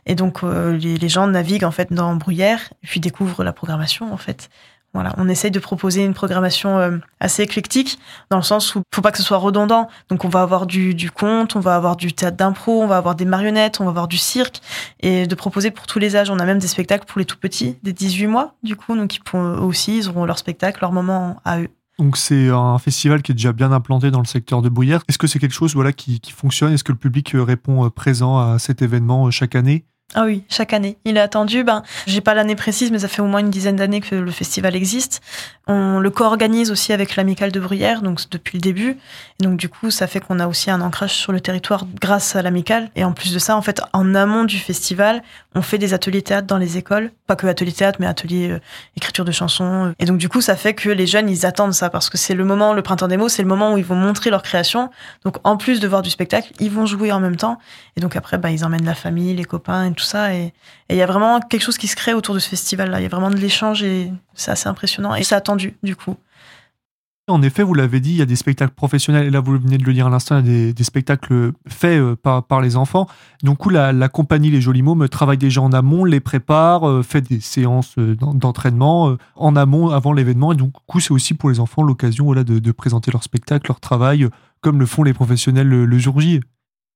Et 0.05 0.15
donc, 0.15 0.43
euh, 0.43 0.75
les, 0.75 0.97
les, 0.97 1.09
gens 1.09 1.27
naviguent 1.27 1.63
en 1.63 1.71
fait 1.71 1.93
dans 1.93 2.15
Bruyère 2.15 2.73
et 2.83 2.87
puis 2.87 2.99
découvrent 2.99 3.43
la 3.43 3.53
programmation 3.53 4.11
en 4.11 4.17
fait. 4.17 4.49
Voilà, 4.93 5.13
on 5.17 5.29
essaye 5.29 5.51
de 5.51 5.59
proposer 5.59 6.03
une 6.03 6.13
programmation 6.13 6.77
euh, 6.77 6.97
assez 7.21 7.43
éclectique 7.43 7.97
dans 8.29 8.37
le 8.37 8.43
sens 8.43 8.75
où 8.75 8.81
faut 8.93 9.01
pas 9.01 9.11
que 9.11 9.17
ce 9.17 9.23
soit 9.23 9.37
redondant. 9.37 9.87
Donc 10.09 10.25
on 10.25 10.29
va 10.29 10.41
avoir 10.41 10.65
du, 10.65 11.11
conte, 11.11 11.55
on 11.55 11.61
va 11.61 11.75
avoir 11.75 11.95
du 11.95 12.11
théâtre 12.11 12.35
d'impro, 12.35 12.81
on 12.81 12.87
va 12.87 12.97
avoir 12.97 13.15
des 13.15 13.23
marionnettes, 13.23 13.79
on 13.79 13.85
va 13.85 13.91
avoir 13.91 14.09
du 14.09 14.17
cirque 14.17 14.59
et 14.99 15.27
de 15.27 15.35
proposer 15.35 15.71
pour 15.71 15.87
tous 15.87 15.99
les 15.99 16.17
âges. 16.17 16.29
On 16.29 16.39
a 16.39 16.45
même 16.45 16.59
des 16.59 16.67
spectacles 16.67 17.05
pour 17.05 17.19
les 17.19 17.25
tout 17.25 17.37
petits, 17.37 17.77
des 17.83 17.93
18 17.93 18.27
mois 18.27 18.55
du 18.63 18.75
coup, 18.75 18.95
donc 18.97 19.15
ils 19.15 19.21
pourront 19.21 19.59
aussi, 19.59 19.97
ils 19.97 20.09
auront 20.09 20.25
leur 20.25 20.37
spectacle, 20.37 20.79
leur 20.81 20.91
moment 20.91 21.39
à 21.45 21.61
eux. 21.61 21.69
Donc 21.97 22.17
c'est 22.17 22.49
un 22.49 22.77
festival 22.79 23.21
qui 23.21 23.31
est 23.31 23.35
déjà 23.35 23.53
bien 23.53 23.71
implanté 23.71 24.11
dans 24.11 24.19
le 24.19 24.25
secteur 24.25 24.61
de 24.61 24.69
Bruyères. 24.69 25.03
Est-ce 25.07 25.17
que 25.17 25.27
c'est 25.27 25.39
quelque 25.39 25.53
chose 25.53 25.73
voilà, 25.73 25.93
qui, 25.93 26.19
qui 26.19 26.31
fonctionne? 26.31 26.73
Est-ce 26.73 26.83
que 26.83 26.91
le 26.91 26.97
public 26.97 27.35
euh, 27.35 27.43
répond 27.43 27.85
euh, 27.85 27.89
présent 27.89 28.39
à 28.39 28.59
cet 28.59 28.81
événement 28.81 29.29
chaque 29.29 29.55
année? 29.55 29.85
Ah 30.13 30.25
oui, 30.25 30.43
chaque 30.49 30.73
année. 30.73 30.97
Il 31.05 31.15
est 31.15 31.21
attendu. 31.21 31.63
Ben, 31.63 31.83
j'ai 32.05 32.19
pas 32.19 32.33
l'année 32.33 32.55
précise, 32.57 32.91
mais 32.91 32.99
ça 32.99 33.07
fait 33.07 33.21
au 33.21 33.27
moins 33.27 33.39
une 33.39 33.49
dizaine 33.49 33.77
d'années 33.77 34.01
que 34.01 34.15
le 34.15 34.31
festival 34.31 34.75
existe. 34.75 35.21
On 35.67 35.99
le 35.99 36.09
co-organise 36.09 36.69
aussi 36.69 36.91
avec 36.91 37.15
l'amicale 37.15 37.51
de 37.51 37.59
Bruyères, 37.59 38.01
donc 38.01 38.19
depuis 38.29 38.57
le 38.57 38.61
début. 38.61 38.97
Et 39.39 39.43
donc 39.43 39.57
du 39.57 39.69
coup, 39.69 39.89
ça 39.89 40.07
fait 40.07 40.19
qu'on 40.19 40.39
a 40.39 40.47
aussi 40.47 40.69
un 40.69 40.81
ancrage 40.81 41.13
sur 41.13 41.31
le 41.31 41.39
territoire 41.39 41.85
grâce 42.01 42.35
à 42.35 42.41
l'amicale. 42.41 42.89
Et 42.95 43.05
en 43.05 43.13
plus 43.13 43.33
de 43.33 43.39
ça, 43.39 43.55
en 43.55 43.61
fait, 43.61 43.79
en 43.93 44.13
amont 44.13 44.43
du 44.43 44.57
festival, 44.57 45.23
on 45.55 45.61
fait 45.61 45.77
des 45.77 45.93
ateliers 45.93 46.21
théâtre 46.21 46.47
dans 46.47 46.57
les 46.57 46.77
écoles, 46.77 47.11
pas 47.25 47.35
que 47.37 47.47
ateliers 47.47 47.71
théâtre, 47.71 47.99
mais 48.01 48.07
ateliers 48.07 48.49
euh, 48.49 48.59
écriture 48.97 49.23
de 49.23 49.31
chansons. 49.31 49.93
Et 49.99 50.05
donc 50.05 50.17
du 50.17 50.27
coup, 50.27 50.41
ça 50.41 50.57
fait 50.57 50.73
que 50.73 50.89
les 50.89 51.07
jeunes, 51.07 51.29
ils 51.29 51.45
attendent 51.45 51.73
ça 51.73 51.89
parce 51.89 52.09
que 52.09 52.17
c'est 52.17 52.33
le 52.33 52.43
moment, 52.43 52.73
le 52.73 52.81
printemps 52.81 53.07
des 53.07 53.17
mots, 53.17 53.29
c'est 53.29 53.41
le 53.41 53.47
moment 53.47 53.73
où 53.73 53.77
ils 53.77 53.85
vont 53.85 53.95
montrer 53.95 54.29
leur 54.29 54.43
création. 54.43 54.89
Donc 55.23 55.37
en 55.45 55.55
plus 55.55 55.79
de 55.79 55.87
voir 55.87 56.01
du 56.01 56.09
spectacle, 56.09 56.51
ils 56.59 56.71
vont 56.71 56.85
jouer 56.85 57.11
en 57.13 57.21
même 57.21 57.37
temps. 57.37 57.59
Et 57.95 58.01
donc 58.01 58.15
après, 58.17 58.37
ben, 58.37 58.49
ils 58.49 58.65
emmènent 58.65 58.85
la 58.85 58.95
famille, 58.95 59.33
les 59.35 59.45
copains 59.45 59.85
et 59.85 59.93
tout 59.93 60.00
ça. 60.03 60.33
Et 60.33 60.53
il 60.89 60.95
y 60.95 61.01
a 61.01 61.05
vraiment 61.05 61.39
quelque 61.39 61.63
chose 61.63 61.77
qui 61.77 61.87
se 61.87 61.95
crée 61.95 62.13
autour 62.13 62.35
de 62.35 62.39
ce 62.39 62.49
festival-là. 62.49 62.99
Il 62.99 63.03
y 63.03 63.05
a 63.05 63.09
vraiment 63.09 63.29
de 63.29 63.37
l'échange 63.37 63.83
et 63.83 64.11
c'est 64.33 64.51
assez 64.51 64.67
impressionnant. 64.67 65.15
Et 65.15 65.23
c'est 65.23 65.35
attendu, 65.35 65.75
du 65.83 65.95
coup. 65.95 66.17
En 67.27 67.41
effet, 67.43 67.63
vous 67.63 67.73
l'avez 67.73 67.99
dit, 67.99 68.11
il 68.11 68.17
y 68.17 68.21
a 68.21 68.25
des 68.25 68.35
spectacles 68.35 68.73
professionnels, 68.73 69.27
et 69.27 69.29
là 69.29 69.39
vous 69.39 69.57
venez 69.57 69.77
de 69.77 69.83
le 69.83 69.93
dire 69.93 70.07
à 70.07 70.09
l'instant, 70.09 70.39
il 70.39 70.67
y 70.67 70.69
a 70.69 70.73
des, 70.73 70.83
spectacles 70.83 71.53
faits 71.67 71.99
euh, 71.99 72.15
par, 72.15 72.43
par, 72.43 72.61
les 72.61 72.75
enfants. 72.75 73.07
Donc 73.43 73.71
la, 73.71 73.93
la 73.93 74.09
compagnie 74.09 74.49
Les 74.49 74.59
Jolis 74.59 74.81
Mots 74.81 75.07
travaille 75.07 75.37
déjà 75.37 75.61
en 75.61 75.71
amont, 75.71 76.03
les 76.03 76.19
prépare, 76.19 76.89
euh, 76.89 77.03
fait 77.03 77.21
des 77.21 77.39
séances 77.39 77.95
euh, 77.99 78.15
d'entraînement 78.15 79.15
en 79.35 79.55
amont 79.55 79.89
avant 79.89 80.13
l'événement. 80.13 80.51
Et 80.51 80.55
donc, 80.55 80.73
coup, 80.87 80.99
c'est 80.99 81.11
aussi 81.11 81.33
pour 81.33 81.49
les 81.49 81.59
enfants 81.59 81.83
l'occasion 81.83 82.25
voilà, 82.25 82.43
de, 82.43 82.59
de, 82.59 82.71
présenter 82.71 83.11
leur 83.11 83.23
spectacle, 83.23 83.67
leur 83.69 83.79
travail, 83.79 84.27
comme 84.59 84.79
le 84.79 84.85
font 84.85 85.03
les 85.03 85.13
professionnels 85.13 85.67
le, 85.67 85.85
le 85.85 85.97
jour 85.99 86.19
J. 86.19 86.41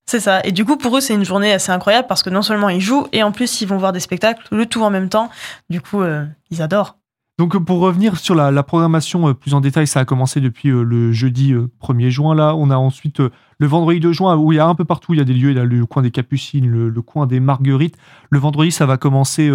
C'est 0.06 0.19
ça. 0.19 0.42
Et 0.44 0.52
du 0.52 0.66
coup, 0.66 0.78
pour 0.78 0.96
eux, 0.98 1.02
c'est 1.02 1.16
une 1.16 1.25
journée 1.25 1.52
assez 1.52 1.72
incroyable 1.72 2.07
parce 2.07 2.22
que 2.22 2.30
non 2.30 2.44
seulement 2.44 2.69
ils 2.69 2.81
jouent, 2.81 3.07
et 3.12 3.24
en 3.24 3.31
plus, 3.31 3.62
ils 3.62 3.68
vont 3.68 3.78
voir 3.78 3.92
des 3.92 4.00
spectacles, 4.00 4.48
le 4.52 4.66
tout 4.68 4.84
en 4.84 4.92
même 4.92 5.10
temps. 5.10 5.30
Du 5.69 5.81
coup, 5.81 6.02
euh, 6.02 6.25
ils 6.52 6.62
adorent. 6.62 6.98
Donc, 7.40 7.57
pour 7.66 7.80
revenir 7.80 8.18
sur 8.18 8.36
la, 8.36 8.63
programmation 8.63 9.28
euh, 9.28 9.34
plus 9.34 9.56
en 9.56 9.62
détail, 9.62 9.88
ça 9.88 10.02
a 10.02 10.06
commencé 10.06 10.40
depuis 10.40 10.69
euh, 10.69 10.84
le 10.84 11.12
jeudi 11.12 11.54
1er 11.81 12.10
juin. 12.10 12.36
Là, 12.36 12.56
on 12.56 12.69
a 12.69 12.78
ensuite 12.78 13.19
le 13.19 13.68
vendredi 13.68 14.00
2 14.00 14.12
juin 14.12 14.38
où 14.38 14.52
il 14.52 14.57
y 14.57 14.60
a 14.60 14.68
un 14.68 14.75
peu 14.75 14.86
partout, 14.86 15.13
il 15.16 15.18
y 15.18 15.22
a 15.22 15.25
des 15.25 15.34
lieux. 15.34 15.50
Il 15.50 15.57
y 15.57 15.60
a 15.60 15.66
le 15.66 15.86
coin 15.88 16.04
des 16.04 16.12
Capucines, 16.12 16.69
le, 16.69 17.01
coin 17.01 17.25
des 17.25 17.40
Marguerites. 17.40 17.98
Le 18.30 18.38
vendredi, 18.38 18.72
ça 18.72 18.86
va 18.86 18.98
commencer 18.98 19.51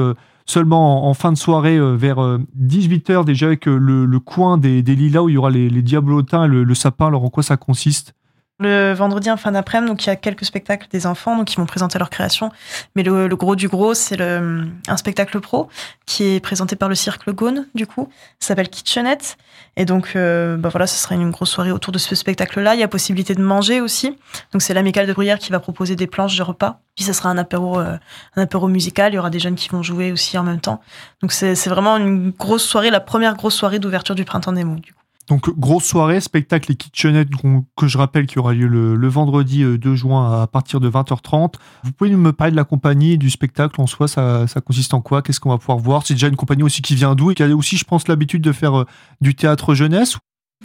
seulement 0.46 1.08
en, 1.08 1.14
fin 1.14 1.30
de 1.32 1.38
soirée 1.38 1.78
vers 1.96 2.18
18h 2.60 3.24
déjà 3.24 3.46
avec 3.46 3.66
le, 3.66 4.18
coin 4.18 4.58
des, 4.58 4.82
Lilas 4.82 5.22
où 5.22 5.28
il 5.28 5.36
y 5.36 5.38
aura 5.38 5.50
les, 5.50 5.70
les 5.70 5.82
diablotins 5.82 6.46
le 6.46 6.74
sapin. 6.74 7.06
Alors, 7.06 7.24
en 7.24 7.30
quoi 7.30 7.42
ça 7.42 7.56
consiste? 7.56 8.14
Le 8.60 8.92
vendredi 8.92 9.30
en 9.30 9.36
fin 9.36 9.52
d'après-midi, 9.52 9.90
donc 9.90 10.04
il 10.04 10.08
y 10.08 10.10
a 10.10 10.16
quelques 10.16 10.44
spectacles 10.44 10.86
des 10.90 11.06
enfants, 11.06 11.36
donc 11.36 11.52
ils 11.52 11.56
vont 11.56 11.66
présenter 11.66 11.98
leur 11.98 12.10
création. 12.10 12.52
Mais 12.94 13.02
le, 13.02 13.26
le 13.26 13.36
gros 13.36 13.56
du 13.56 13.68
gros, 13.68 13.94
c'est 13.94 14.20
un 14.20 14.96
spectacle 14.96 15.40
pro 15.40 15.68
qui 16.06 16.24
est 16.24 16.40
présenté 16.40 16.76
par 16.76 16.88
le 16.88 16.94
Cirque 16.94 17.30
Gaune, 17.30 17.66
du 17.74 17.86
coup. 17.86 18.08
Ça 18.38 18.48
s'appelle 18.48 18.68
Kitchenette. 18.68 19.36
Et 19.76 19.84
donc, 19.84 20.12
euh, 20.16 20.56
bah 20.56 20.68
voilà, 20.68 20.86
ce 20.86 20.98
sera 20.98 21.14
une 21.14 21.30
grosse 21.30 21.50
soirée 21.50 21.70
autour 21.72 21.92
de 21.92 21.98
ce 21.98 22.14
spectacle-là. 22.14 22.74
Il 22.74 22.80
y 22.80 22.82
a 22.82 22.88
possibilité 22.88 23.34
de 23.34 23.42
manger 23.42 23.80
aussi. 23.80 24.16
Donc 24.52 24.62
c'est 24.62 24.74
l'amicale 24.74 25.06
de 25.06 25.12
Bruyère 25.12 25.38
qui 25.38 25.52
va 25.52 25.60
proposer 25.60 25.96
des 25.96 26.06
planches 26.06 26.36
de 26.36 26.42
repas. 26.42 26.80
Puis 26.96 27.04
ça 27.04 27.12
sera 27.12 27.30
un 27.30 27.38
apéro, 27.38 27.78
euh, 27.78 27.96
un 28.36 28.42
apéro 28.42 28.68
musical. 28.68 29.12
Il 29.12 29.16
y 29.16 29.18
aura 29.18 29.30
des 29.30 29.38
jeunes 29.38 29.54
qui 29.54 29.68
vont 29.68 29.82
jouer 29.82 30.12
aussi 30.12 30.36
en 30.36 30.42
même 30.42 30.60
temps. 30.60 30.80
Donc 31.22 31.32
c'est 31.32 31.54
vraiment 31.68 31.96
une 31.96 32.30
grosse 32.30 32.64
soirée, 32.64 32.90
la 32.90 33.00
première 33.00 33.36
grosse 33.36 33.54
soirée 33.54 33.78
d'ouverture 33.78 34.14
du 34.14 34.24
printemps 34.24 34.52
des 34.52 34.64
mots, 34.64 34.76
du 34.76 34.92
coup. 34.92 34.99
Donc, 35.28 35.48
grosse 35.56 35.84
soirée, 35.84 36.20
spectacle 36.20 36.72
et 36.72 36.74
kitchenette 36.74 37.28
que 37.76 37.86
je 37.86 37.98
rappelle 37.98 38.26
qui 38.26 38.40
aura 38.40 38.52
lieu 38.52 38.66
le, 38.66 39.08
vendredi 39.08 39.62
2 39.62 39.90
euh, 39.90 39.94
juin 39.94 40.42
à 40.42 40.46
partir 40.48 40.80
de 40.80 40.90
20h30. 40.90 41.54
Vous 41.84 41.92
pouvez 41.92 42.10
me 42.10 42.32
parler 42.32 42.50
de 42.50 42.56
la 42.56 42.64
compagnie 42.64 43.12
et 43.12 43.16
du 43.16 43.30
spectacle 43.30 43.80
en 43.80 43.86
soi, 43.86 44.08
ça, 44.08 44.46
consiste 44.64 44.92
en 44.92 45.00
quoi? 45.00 45.22
Qu'est-ce 45.22 45.38
qu'on 45.38 45.50
va 45.50 45.58
pouvoir 45.58 45.78
voir? 45.78 46.04
C'est 46.04 46.14
déjà 46.14 46.26
une 46.26 46.36
compagnie 46.36 46.64
aussi 46.64 46.82
qui 46.82 46.96
vient 46.96 47.14
d'où 47.14 47.30
et 47.30 47.34
qui 47.34 47.44
a 47.44 47.48
aussi, 47.48 47.76
je 47.76 47.84
pense, 47.84 48.08
l'habitude 48.08 48.42
de 48.42 48.50
faire 48.50 48.80
euh, 48.80 48.86
du 49.20 49.36
théâtre 49.36 49.74
jeunesse? 49.74 50.16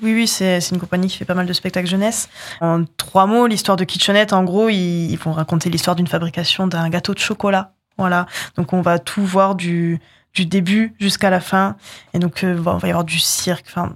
Oui, 0.02 0.14
oui, 0.14 0.28
c'est 0.28 0.60
une 0.72 0.80
compagnie 0.80 1.08
qui 1.08 1.18
fait 1.18 1.26
pas 1.26 1.36
mal 1.36 1.46
de 1.46 1.54
spectacles 1.54 1.88
jeunesse. 1.88 2.28
En 2.60 2.84
trois 2.98 3.28
mots, 3.28 3.48
l'histoire 3.48 3.78
de 3.78 3.86
Kitchenette, 3.86 4.34
en 4.34 4.44
gros, 4.44 4.68
ils, 4.68 5.16
vont 5.16 5.32
raconter 5.32 5.70
l'histoire 5.70 5.96
d'une 5.96 6.08
fabrication 6.08 6.68
d'un 6.68 6.90
gâteau 6.90 7.14
de 7.14 7.20
chocolat. 7.20 7.76
Voilà. 7.98 8.26
Donc, 8.58 8.74
on 8.74 8.82
va 8.82 9.00
tout 9.00 9.24
voir 9.24 9.56
du, 9.56 10.02
du 10.34 10.46
début 10.46 10.96
jusqu'à 11.00 11.30
la 11.30 11.40
fin. 11.40 11.78
Et 12.14 12.20
donc, 12.20 12.44
euh, 12.44 12.58
on 12.66 12.78
va 12.78 12.88
y 12.88 12.92
avoir 12.92 13.06
du 13.06 13.20
cirque. 13.20 13.68
Enfin, 13.70 13.96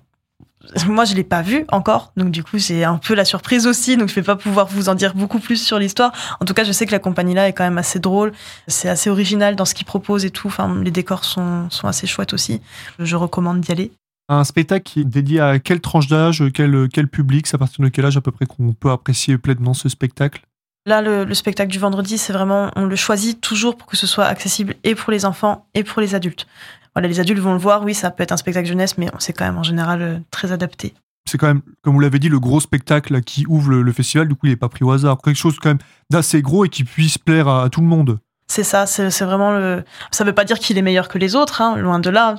moi 0.88 1.06
je 1.06 1.16
l'ai 1.16 1.24
pas 1.24 1.42
vu 1.42 1.66
encore, 1.70 2.12
donc 2.18 2.32
du 2.32 2.44
coup 2.44 2.60
c'est 2.60 2.84
un 2.84 2.98
peu 2.98 3.14
la 3.14 3.26
surprise 3.26 3.66
aussi, 3.66 3.98
donc 3.98 4.10
je 4.10 4.16
vais 4.16 4.24
pas 4.24 4.36
pouvoir 4.36 4.68
vous 4.68 4.90
en 4.90 4.96
dire 4.96 5.16
beaucoup 5.16 5.40
plus 5.40 5.62
sur 5.62 5.80
l'histoire. 5.80 6.12
En 6.42 6.46
tout 6.46 6.54
cas, 6.54 6.64
je 6.64 6.72
sais 6.72 6.86
que 6.86 6.92
la 6.92 7.00
compagnie 7.00 7.34
là 7.34 7.48
est 7.48 7.54
quand 7.54 7.64
même 7.64 7.78
assez 7.78 8.00
drôle, 8.00 8.34
c'est 8.68 8.90
assez 8.90 9.10
original 9.10 9.56
dans 9.56 9.66
ce 9.66 9.74
qu'ils 9.74 9.86
proposent 9.86 10.26
et 10.26 10.32
tout. 10.32 10.48
Enfin, 10.48 10.82
les 10.84 10.92
décors 10.92 11.24
sont, 11.24 11.70
sont 11.70 11.88
assez 11.88 12.08
chouettes 12.08 12.34
aussi. 12.34 12.62
Je 13.00 13.16
recommande 13.16 13.62
d'y 13.62 13.72
aller. 13.72 13.92
Un 14.28 14.44
spectacle 14.44 14.84
qui 14.84 15.00
est 15.02 15.06
dédié 15.06 15.40
à 15.40 15.60
quelle 15.60 15.82
tranche 15.82 16.08
d'âge, 16.08 16.44
quel, 16.54 16.88
quel 16.94 17.08
public, 17.08 17.48
c'est 17.48 17.56
à 17.56 17.58
partir 17.58 17.84
de 17.84 17.90
quel 17.90 18.06
âge 18.06 18.18
à 18.18 18.22
peu 18.22 18.32
près 18.32 18.46
qu'on 18.46 18.74
peut 18.74 18.92
apprécier 18.92 19.38
pleinement 19.38 19.74
ce 19.74 19.90
spectacle? 19.90 20.42
Là, 20.86 21.02
le, 21.02 21.24
le, 21.24 21.34
spectacle 21.34 21.72
du 21.72 21.80
vendredi, 21.80 22.18
c'est 22.18 22.32
vraiment, 22.32 22.72
on 22.76 22.86
le 22.86 22.96
choisit 22.96 23.42
toujours 23.42 23.76
pour 23.76 23.88
que 23.88 23.98
ce 23.98 24.08
soit 24.08 24.26
accessible 24.26 24.76
et 24.84 24.96
pour 24.96 25.12
les 25.12 25.26
enfants 25.26 25.68
et 25.74 25.84
pour 25.84 26.02
les 26.02 26.16
adultes 26.16 26.48
voilà, 26.96 27.08
les 27.08 27.20
adultes 27.20 27.40
vont 27.40 27.54
le 27.54 27.60
voir, 27.60 27.84
oui, 27.84 27.94
ça 27.94 28.12
peut 28.12 28.24
être 28.24 28.32
un 28.32 28.38
spectacle 28.38 28.68
jeunesse, 28.68 28.98
mais 28.98 29.08
c'est 29.20 29.34
quand 29.34 29.46
même 29.46 29.58
en 29.58 29.64
général 29.64 30.02
euh, 30.02 30.20
très 30.32 30.52
adapté. 30.52 30.94
C'est 31.30 31.38
quand 31.38 31.48
même, 31.48 31.62
comme 31.84 31.94
vous 31.94 32.00
l'avez 32.00 32.20
dit, 32.20 32.30
le 32.30 32.40
gros 32.40 32.60
spectacle 32.60 33.22
qui 33.22 33.46
ouvre 33.48 33.70
le, 33.70 33.92
festival, 33.92 34.28
du 34.28 34.36
coup, 34.36 34.48
il 34.48 34.50
n'est 34.50 34.56
pas 34.56 34.70
pris 34.70 34.84
au 34.84 34.92
hasard. 34.92 35.18
Quelque 35.22 35.38
chose 35.38 35.58
quand 35.60 35.70
même 35.70 35.80
d'assez 36.10 36.42
gros 36.42 36.66
et 36.66 36.70
qui 36.70 36.84
puisse 36.84 37.18
plaire 37.18 37.48
à, 37.48 37.70
tout 37.70 37.82
le 37.82 37.88
monde. 37.88 38.20
C'est 38.52 38.64
ça, 38.64 38.88
c'est 38.88 39.24
vraiment 39.24 39.52
le. 39.52 39.84
Ça 40.10 40.24
veut 40.24 40.34
pas 40.34 40.44
dire 40.44 40.58
qu'il 40.58 40.76
est 40.80 40.82
meilleur 40.82 41.08
que 41.08 41.20
les 41.20 41.36
autres, 41.36 41.62
hein, 41.62 41.78
loin 41.78 42.00
de 42.00 42.10
là. 42.10 42.34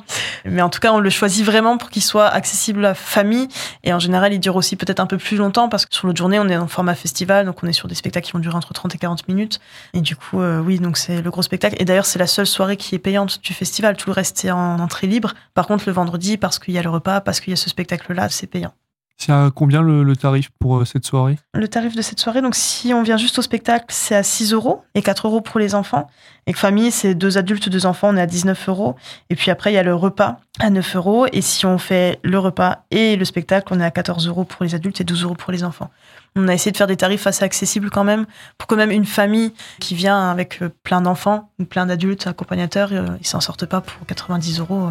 Mais 0.44 0.60
en 0.60 0.68
tout 0.68 0.80
cas, 0.80 0.92
on 0.92 0.98
le 0.98 1.08
choisit 1.08 1.46
vraiment 1.46 1.78
pour 1.78 1.88
qu'il 1.88 2.02
soit 2.02 2.26
accessible 2.26 2.84
à 2.84 2.88
la 2.88 2.94
famille. 2.94 3.46
Et 3.84 3.92
en 3.92 4.00
général, 4.00 4.32
il 4.32 4.40
dure 4.40 4.56
aussi 4.56 4.74
peut-être 4.74 4.98
un 4.98 5.06
peu 5.06 5.18
plus 5.18 5.36
longtemps 5.36 5.68
parce 5.68 5.86
que 5.86 5.94
sur 5.94 6.08
l'autre 6.08 6.18
journée, 6.18 6.40
on 6.40 6.48
est 6.48 6.56
en 6.56 6.66
format 6.66 6.96
festival, 6.96 7.46
donc 7.46 7.62
on 7.62 7.68
est 7.68 7.72
sur 7.72 7.86
des 7.86 7.94
spectacles 7.94 8.26
qui 8.26 8.32
vont 8.32 8.40
durer 8.40 8.56
entre 8.56 8.74
30 8.74 8.92
et 8.92 8.98
40 8.98 9.28
minutes. 9.28 9.60
Et 9.94 10.00
du 10.00 10.16
coup, 10.16 10.40
euh, 10.40 10.58
oui, 10.58 10.80
donc 10.80 10.96
c'est 10.96 11.22
le 11.22 11.30
gros 11.30 11.42
spectacle. 11.42 11.76
Et 11.78 11.84
d'ailleurs, 11.84 12.06
c'est 12.06 12.18
la 12.18 12.26
seule 12.26 12.48
soirée 12.48 12.76
qui 12.76 12.96
est 12.96 12.98
payante 12.98 13.40
du 13.40 13.54
festival. 13.54 13.96
Tout 13.96 14.10
le 14.10 14.14
reste 14.14 14.44
est 14.44 14.50
en 14.50 14.80
entrée 14.80 15.06
libre. 15.06 15.34
Par 15.54 15.68
contre, 15.68 15.84
le 15.86 15.92
vendredi, 15.92 16.38
parce 16.38 16.58
qu'il 16.58 16.74
y 16.74 16.78
a 16.78 16.82
le 16.82 16.90
repas, 16.90 17.20
parce 17.20 17.38
qu'il 17.38 17.52
y 17.52 17.54
a 17.54 17.56
ce 17.56 17.70
spectacle-là, 17.70 18.28
c'est 18.30 18.48
payant. 18.48 18.72
C'est 19.20 19.32
à 19.32 19.50
combien 19.54 19.82
le, 19.82 20.16
tarif 20.16 20.48
pour 20.58 20.78
euh, 20.78 20.86
cette 20.86 21.04
soirée? 21.04 21.38
Le 21.52 21.68
tarif 21.68 21.94
de 21.94 22.00
cette 22.00 22.18
soirée, 22.18 22.40
donc 22.40 22.54
si 22.54 22.94
on 22.94 23.02
vient 23.02 23.18
juste 23.18 23.38
au 23.38 23.42
spectacle, 23.42 23.84
c'est 23.90 24.16
à 24.16 24.22
6 24.22 24.54
euros 24.54 24.82
et 24.94 25.02
4 25.02 25.28
euros 25.28 25.42
pour 25.42 25.60
les 25.60 25.74
enfants. 25.74 26.08
Et 26.46 26.54
que 26.54 26.58
famille, 26.58 26.90
c'est 26.90 27.14
deux 27.14 27.36
adultes, 27.36 27.68
deux 27.68 27.84
enfants, 27.84 28.08
on 28.08 28.16
est 28.16 28.22
à 28.22 28.26
19 28.26 28.70
euros. 28.70 28.96
Et 29.28 29.36
puis 29.36 29.50
après, 29.50 29.72
il 29.72 29.74
y 29.74 29.78
a 29.78 29.82
le 29.82 29.94
repas 29.94 30.40
à 30.58 30.70
9 30.70 30.96
euros. 30.96 31.26
Et 31.32 31.42
si 31.42 31.66
on 31.66 31.76
fait 31.76 32.18
le 32.22 32.38
repas 32.38 32.86
et 32.90 33.16
le 33.16 33.26
spectacle, 33.26 33.70
on 33.74 33.80
est 33.80 33.84
à 33.84 33.90
14 33.90 34.26
euros 34.26 34.44
pour 34.44 34.64
les 34.64 34.74
adultes 34.74 35.02
et 35.02 35.04
12 35.04 35.24
euros 35.24 35.34
pour 35.34 35.52
les 35.52 35.64
enfants. 35.64 35.90
On 36.34 36.48
a 36.48 36.54
essayé 36.54 36.72
de 36.72 36.78
faire 36.78 36.86
des 36.86 36.96
tarifs 36.96 37.26
assez 37.26 37.44
accessibles 37.44 37.90
quand 37.90 38.04
même, 38.04 38.24
pour 38.56 38.68
que 38.68 38.74
même 38.74 38.90
une 38.90 39.04
famille 39.04 39.52
qui 39.80 39.94
vient 39.94 40.30
avec 40.30 40.62
euh, 40.62 40.70
plein 40.82 41.02
d'enfants, 41.02 41.50
ou 41.58 41.66
plein 41.66 41.84
d'adultes, 41.84 42.26
accompagnateurs, 42.26 42.88
euh, 42.92 43.08
ils 43.20 43.26
s'en 43.26 43.40
sortent 43.40 43.66
pas 43.66 43.82
pour 43.82 44.06
90 44.06 44.60
euros. 44.60 44.88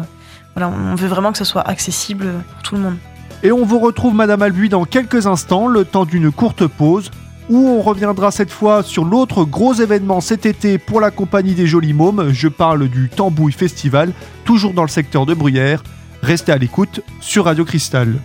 Voilà, 0.54 0.68
on 0.68 0.94
veut 0.94 1.08
vraiment 1.08 1.32
que 1.32 1.38
ce 1.38 1.44
soit 1.44 1.66
accessible 1.66 2.32
pour 2.54 2.62
tout 2.62 2.76
le 2.76 2.82
monde. 2.82 2.96
Et 3.42 3.52
on 3.52 3.64
vous 3.64 3.78
retrouve 3.78 4.14
Madame 4.14 4.42
Albuy 4.42 4.68
dans 4.68 4.84
quelques 4.84 5.26
instants, 5.26 5.66
le 5.66 5.86
temps 5.86 6.04
d'une 6.04 6.30
courte 6.30 6.66
pause, 6.66 7.10
où 7.48 7.68
on 7.68 7.80
reviendra 7.80 8.30
cette 8.30 8.50
fois 8.50 8.82
sur 8.82 9.04
l'autre 9.06 9.44
gros 9.44 9.72
événement 9.72 10.20
cet 10.20 10.44
été 10.44 10.76
pour 10.76 11.00
la 11.00 11.10
compagnie 11.10 11.54
des 11.54 11.66
Jolis 11.66 11.94
Mômes. 11.94 12.30
Je 12.32 12.48
parle 12.48 12.88
du 12.88 13.08
Tambouille 13.08 13.52
Festival, 13.52 14.12
toujours 14.44 14.74
dans 14.74 14.82
le 14.82 14.88
secteur 14.88 15.24
de 15.24 15.32
Bruyères. 15.32 15.82
Restez 16.22 16.52
à 16.52 16.58
l'écoute 16.58 17.00
sur 17.20 17.46
Radio 17.46 17.64
Cristal. 17.64 18.16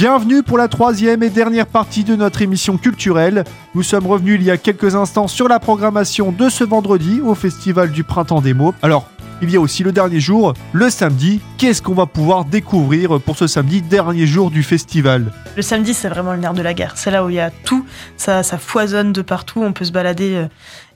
Bienvenue 0.00 0.44
pour 0.44 0.58
la 0.58 0.68
troisième 0.68 1.24
et 1.24 1.28
dernière 1.28 1.66
partie 1.66 2.04
de 2.04 2.14
notre 2.14 2.40
émission 2.40 2.78
culturelle. 2.78 3.42
Nous 3.74 3.82
sommes 3.82 4.06
revenus 4.06 4.36
il 4.36 4.46
y 4.46 4.50
a 4.52 4.56
quelques 4.56 4.94
instants 4.94 5.26
sur 5.26 5.48
la 5.48 5.58
programmation 5.58 6.30
de 6.30 6.48
ce 6.48 6.62
vendredi 6.62 7.20
au 7.20 7.34
Festival 7.34 7.90
du 7.90 8.04
Printemps 8.04 8.40
des 8.40 8.54
mots. 8.54 8.74
Alors, 8.80 9.10
il 9.40 9.50
y 9.50 9.56
a 9.56 9.60
aussi 9.60 9.82
le 9.82 9.92
dernier 9.92 10.20
jour, 10.20 10.54
le 10.72 10.90
samedi. 10.90 11.40
Qu'est-ce 11.58 11.80
qu'on 11.80 11.94
va 11.94 12.06
pouvoir 12.06 12.44
découvrir 12.44 13.20
pour 13.20 13.36
ce 13.36 13.46
samedi, 13.46 13.82
dernier 13.82 14.26
jour 14.26 14.50
du 14.50 14.62
festival? 14.62 15.32
Le 15.56 15.62
samedi, 15.62 15.94
c'est 15.94 16.08
vraiment 16.08 16.32
le 16.32 16.38
nerf 16.38 16.54
de 16.54 16.62
la 16.62 16.74
guerre. 16.74 16.92
C'est 16.96 17.10
là 17.10 17.24
où 17.24 17.30
il 17.30 17.36
y 17.36 17.40
a 17.40 17.50
tout. 17.50 17.86
Ça, 18.16 18.42
ça 18.42 18.58
foisonne 18.58 19.12
de 19.12 19.22
partout. 19.22 19.62
On 19.62 19.72
peut 19.72 19.84
se 19.84 19.92
balader. 19.92 20.34
Euh, 20.34 20.48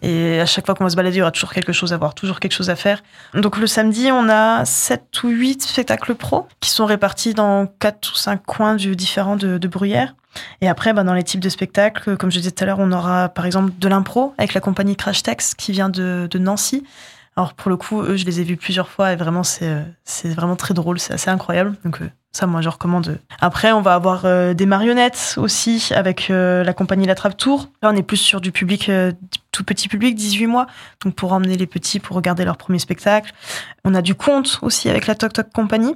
et 0.03 0.41
à 0.41 0.47
chaque 0.47 0.67
fois 0.67 0.75
qu'on 0.75 0.85
va 0.85 0.91
se 0.91 0.97
balader, 0.97 1.17
il 1.17 1.19
y 1.21 1.23
aura 1.23 1.31
toujours 1.31 1.53
quelque 1.53 1.73
chose 1.73 1.93
à 1.93 1.97
voir, 1.97 2.15
toujours 2.15 2.41
quelque 2.41 2.53
chose 2.53 2.71
à 2.71 2.77
faire. 2.77 3.03
Donc 3.35 3.59
le 3.59 3.69
samedi, 3.69 4.11
on 4.11 4.29
a 4.29 4.65
7 4.65 5.23
ou 5.23 5.29
8 5.29 5.63
spectacles 5.63 6.15
pro 6.17 6.49
qui 6.61 6.71
sont 6.71 6.87
répartis 6.87 7.35
dans 7.35 7.67
4 7.79 8.11
ou 8.13 8.17
5 8.17 8.43
coins 8.45 8.75
différents 8.75 9.37
de, 9.37 9.59
de 9.59 9.69
Bruyère. 9.69 10.15
Et 10.61 10.69
après, 10.69 10.93
bah, 10.93 11.05
dans 11.05 11.15
les 11.15 11.23
types 11.23 11.41
de 11.41 11.49
spectacles, 11.49 12.17
comme 12.17 12.33
je 12.33 12.39
disais 12.39 12.51
tout 12.51 12.65
à 12.65 12.67
l'heure, 12.67 12.81
on 12.81 12.91
aura 12.91 13.29
par 13.29 13.47
exemple 13.47 13.73
de 13.79 13.89
l'impro 13.89 14.35
avec 14.39 14.55
la 14.55 14.61
compagnie 14.61 14.97
Crash 14.97 15.23
Tex 15.23 15.55
qui 15.55 15.71
vient 15.71 15.89
de 15.89 16.29
Nancy. 16.39 16.83
Alors 17.37 17.55
pour 17.55 17.71
le 17.71 17.77
coup, 17.77 18.03
eux, 18.03 18.17
je 18.17 18.27
les 18.27 18.41
ai 18.41 18.45
vus 18.45 18.57
plusieurs 18.57 18.89
fois 18.89 19.13
et 19.13 19.17
vraiment 19.17 19.43
c'est 19.43 19.69
euh, 19.69 19.83
c'est 20.05 20.29
vraiment 20.29 20.57
très 20.57 20.75
drôle, 20.75 20.99
c'est 20.99 21.15
assez 21.15 21.31
incroyable. 21.31 21.75
Donc 21.85 22.03
euh, 22.03 22.11
ça, 22.33 22.47
moi, 22.47 22.61
je 22.61 22.69
recommande. 22.69 23.19
Après, 23.41 23.73
on 23.73 23.83
va 23.83 23.95
avoir 23.95 24.25
euh, 24.25 24.55
des 24.55 24.65
marionnettes 24.65 25.35
aussi 25.37 25.91
avec 25.95 26.29
la 26.29 26.73
compagnie 26.73 27.07
La 27.07 27.15
Trappe 27.15 27.37
Tour. 27.37 27.69
Là, 27.83 27.91
on 27.93 27.97
est 27.97 28.03
plus 28.03 28.17
sur 28.17 28.41
du 28.41 28.53
public, 28.53 28.91
tout 29.51 29.65
petit 29.65 29.89
public, 29.89 30.15
18 30.15 30.47
mois. 30.47 30.67
Donc 31.05 31.15
pour 31.15 31.33
emmener 31.33 31.57
les 31.57 31.67
petits 31.67 32.01
pour 32.01 32.17
regarder 32.17 32.45
leur 32.45 32.57
premier 32.57 32.79
spectacle. 32.79 33.33
On 33.85 33.95
a 33.95 34.03
du 34.03 34.15
conte 34.15 34.59
aussi 34.63 34.89
avec 34.89 35.07
la 35.07 35.15
Toc 35.15 35.33
Toc 35.33 35.51
Company. 35.53 35.95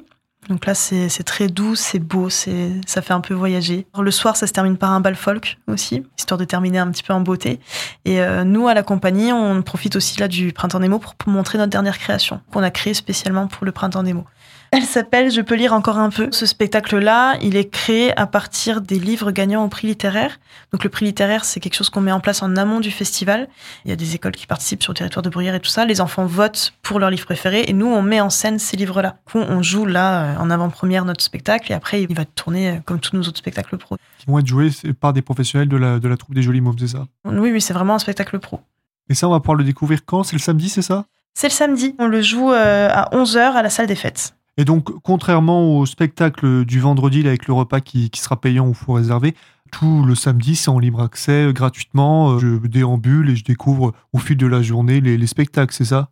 Donc 0.49 0.67
là, 0.67 0.75
c'est 0.75 1.09
très 1.25 1.49
doux, 1.49 1.75
c'est 1.75 1.99
beau, 1.99 2.31
ça 2.31 3.03
fait 3.03 3.13
un 3.13 3.21
peu 3.21 3.35
voyager. 3.35 3.87
le 3.99 4.11
soir, 4.11 4.37
ça 4.37 4.47
se 4.47 4.53
termine 4.53 4.77
par 4.77 4.93
un 4.93 5.01
bal 5.01 5.17
folk 5.17 5.59
aussi, 5.67 6.05
histoire 6.19 6.39
de 6.39 6.45
terminer 6.45 6.79
un 6.79 6.91
petit 6.91 7.03
peu 7.03 7.13
en 7.13 7.21
beauté. 7.21 7.61
Et 8.05 8.21
euh, 8.21 8.45
nous, 8.45 8.69
à 8.69 8.75
la 8.75 8.83
compagnie, 8.83 9.33
on 9.33 9.63
profite 9.63 9.97
aussi 9.97 10.21
là 10.21 10.29
du 10.29 10.53
Printemps 10.53 10.81
mots 10.81 10.99
pour, 10.99 11.15
pour 11.15 11.33
montrer 11.33 11.59
notre 11.59 11.71
dernière 11.71 11.99
création 11.99 12.41
qu'on 12.53 12.63
a 12.63 12.71
créée 12.71 12.95
spécialement 12.95 13.49
pour 13.49 13.65
le 13.65 13.73
Printemps 13.73 14.05
mots. 14.05 14.27
Elle 14.73 14.83
s'appelle 14.83 15.31
Je 15.31 15.41
peux 15.41 15.55
lire 15.55 15.73
encore 15.73 15.99
un 15.99 16.11
peu. 16.11 16.29
Ce 16.33 16.47
spectacle-là, 16.47 17.37
il 17.43 17.57
est 17.57 17.69
créé 17.69 18.17
à 18.19 18.27
partir 18.27 18.81
des 18.81 18.99
livres 18.99 19.31
gagnants 19.31 19.65
au 19.65 19.69
prix 19.69 19.87
littéraire. 19.87 20.39
Donc 20.73 20.85
le 20.85 20.91
prix 20.91 21.07
littéraire, 21.07 21.45
c'est 21.45 21.61
quelque 21.61 21.75
chose 21.75 21.91
qu'on 21.91 22.01
met 22.01 22.13
en 22.13 22.21
place 22.21 22.43
en 22.43 22.57
amont 22.57 22.81
du 22.81 22.91
festival. 22.91 23.49
Il 23.85 23.91
y 23.91 23.93
a 23.93 23.97
des 23.97 24.15
écoles 24.15 24.33
qui 24.33 24.47
participent 24.47 24.83
sur 24.83 24.93
le 24.93 24.97
territoire 24.97 25.23
de 25.23 25.31
Bruyères 25.31 25.55
et 25.55 25.61
tout 25.61 25.71
ça. 25.71 25.85
Les 25.85 26.01
enfants 26.01 26.27
votent 26.27 26.73
pour 26.83 26.99
leur 26.99 27.11
livre 27.11 27.25
préféré 27.25 27.65
et 27.69 27.73
nous, 27.73 27.87
on 27.87 28.03
met 28.03 28.21
en 28.21 28.31
scène 28.31 28.59
ces 28.59 28.77
livres-là. 28.77 29.17
On 29.35 29.63
joue 29.63 29.87
là, 29.87 30.23
euh, 30.23 30.37
en 30.39 30.51
avant-première, 30.51 31.05
notre 31.05 31.23
spectacle 31.23 31.71
et 31.71 31.75
après, 31.75 32.03
il 32.03 32.15
va 32.15 32.25
tourner 32.25 32.71
euh, 32.71 32.77
comme 32.85 33.01
tous 33.01 33.17
nos 33.17 33.23
autres 33.23 33.39
spectacles 33.39 33.79
pro. 33.79 33.97
Qui 34.19 34.27
vont 34.27 34.39
être 34.39 34.47
joués 34.47 34.71
par 35.01 35.13
des 35.13 35.23
professionnels 35.23 35.69
de 35.69 35.77
la, 35.77 35.99
de 35.99 36.09
la 36.09 36.17
troupe 36.17 36.35
des 36.35 36.43
Jolis 36.43 36.61
Mômes, 36.61 36.79
c'est 36.79 36.89
ça? 36.89 37.07
Oui, 37.25 37.51
oui, 37.53 37.61
c'est 37.61 37.75
vraiment 37.75 37.95
un 37.95 37.99
spectacle 37.99 38.39
pro. 38.39 38.61
Et 39.09 39.15
ça, 39.15 39.29
on 39.29 39.31
va 39.31 39.41
pouvoir 39.41 39.57
le 39.57 39.65
découvrir 39.65 40.05
quand? 40.05 40.25
C'est 40.25 40.37
le 40.37 40.41
samedi, 40.41 40.69
c'est 40.69 40.83
ça? 40.83 41.05
C'est 41.35 41.49
le 41.49 41.53
samedi. 41.53 41.95
On 41.99 42.07
le 42.07 42.23
joue 42.23 42.51
euh, 42.51 42.89
à 42.91 43.11
11h 43.15 43.39
à 43.39 43.63
la 43.63 43.71
salle 43.71 43.87
des 43.87 43.95
fêtes. 43.95 44.35
Et 44.57 44.65
donc, 44.65 44.91
contrairement 45.03 45.79
au 45.79 45.87
spectacle 45.87 46.65
du 46.65 46.81
vendredi 46.81 47.27
avec 47.27 47.47
le 47.47 47.53
repas 47.53 47.81
qui, 47.81 48.11
sera 48.15 48.41
payant 48.41 48.67
ou 48.67 48.75
faut 48.75 48.95
réserver, 48.95 49.35
tout 49.71 50.05
le 50.05 50.15
samedi, 50.15 50.57
c'est 50.57 50.71
en 50.71 50.79
libre 50.79 51.03
accès, 51.03 51.53
gratuitement. 51.53 52.33
Euh, 52.33 52.39
je 52.39 52.67
déambule 52.67 53.31
et 53.31 53.37
je 53.37 53.45
découvre 53.45 53.93
au 54.13 54.19
fil 54.19 54.37
de 54.37 54.47
la 54.47 54.63
journée 54.63 55.01
les, 55.01 55.27
spectacles, 55.27 55.75
c'est 55.75 55.85
ça? 55.85 56.11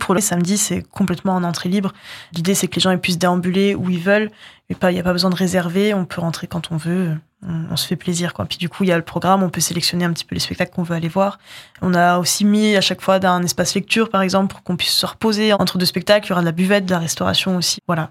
Pour 0.00 0.14
le 0.14 0.20
samedi, 0.20 0.56
c'est 0.56 0.82
complètement 0.82 1.34
en 1.34 1.44
entrée 1.44 1.68
libre. 1.68 1.92
L'idée, 2.34 2.54
c'est 2.54 2.66
que 2.66 2.76
les 2.76 2.80
gens 2.80 2.96
puissent 2.96 3.18
déambuler 3.18 3.74
où 3.74 3.90
ils 3.90 3.98
veulent. 3.98 4.30
Il 4.70 4.76
n'y 4.88 5.00
a 5.00 5.02
pas 5.02 5.12
besoin 5.12 5.28
de 5.28 5.36
réserver. 5.36 5.92
On 5.92 6.06
peut 6.06 6.22
rentrer 6.22 6.46
quand 6.46 6.72
on 6.72 6.78
veut 6.78 7.16
on, 7.46 7.76
se 7.76 7.86
fait 7.86 7.96
plaisir 7.96 8.34
quoi. 8.34 8.44
Puis 8.44 8.58
du 8.58 8.68
coup, 8.68 8.84
il 8.84 8.88
y 8.88 8.92
a 8.92 8.96
le 8.96 9.04
programme, 9.04 9.42
on 9.42 9.50
peut 9.50 9.60
sélectionner 9.60 10.04
un 10.04 10.12
petit 10.12 10.24
peu 10.24 10.34
les 10.34 10.40
spectacles 10.40 10.72
qu'on 10.74 10.82
veut 10.82 10.94
aller 10.94 11.08
voir. 11.08 11.38
On 11.80 11.94
a 11.94 12.18
aussi 12.18 12.44
mis 12.44 12.76
à 12.76 12.80
chaque 12.80 13.00
fois 13.00 13.18
d'un 13.18 13.42
espace 13.42 13.74
lecture 13.74 14.08
par 14.08 14.22
exemple 14.22 14.52
pour 14.52 14.62
qu'on 14.62 14.76
puisse 14.76 14.92
se 14.92 15.06
reposer 15.06 15.52
entre 15.52 15.78
deux 15.78 15.86
spectacles, 15.86 16.26
il 16.26 16.30
y 16.30 16.32
aura 16.32 16.40
de 16.40 16.46
la 16.46 16.52
buvette, 16.52 16.86
de 16.86 16.90
la 16.90 16.98
restauration 16.98 17.56
aussi. 17.56 17.80
Voilà. 17.86 18.10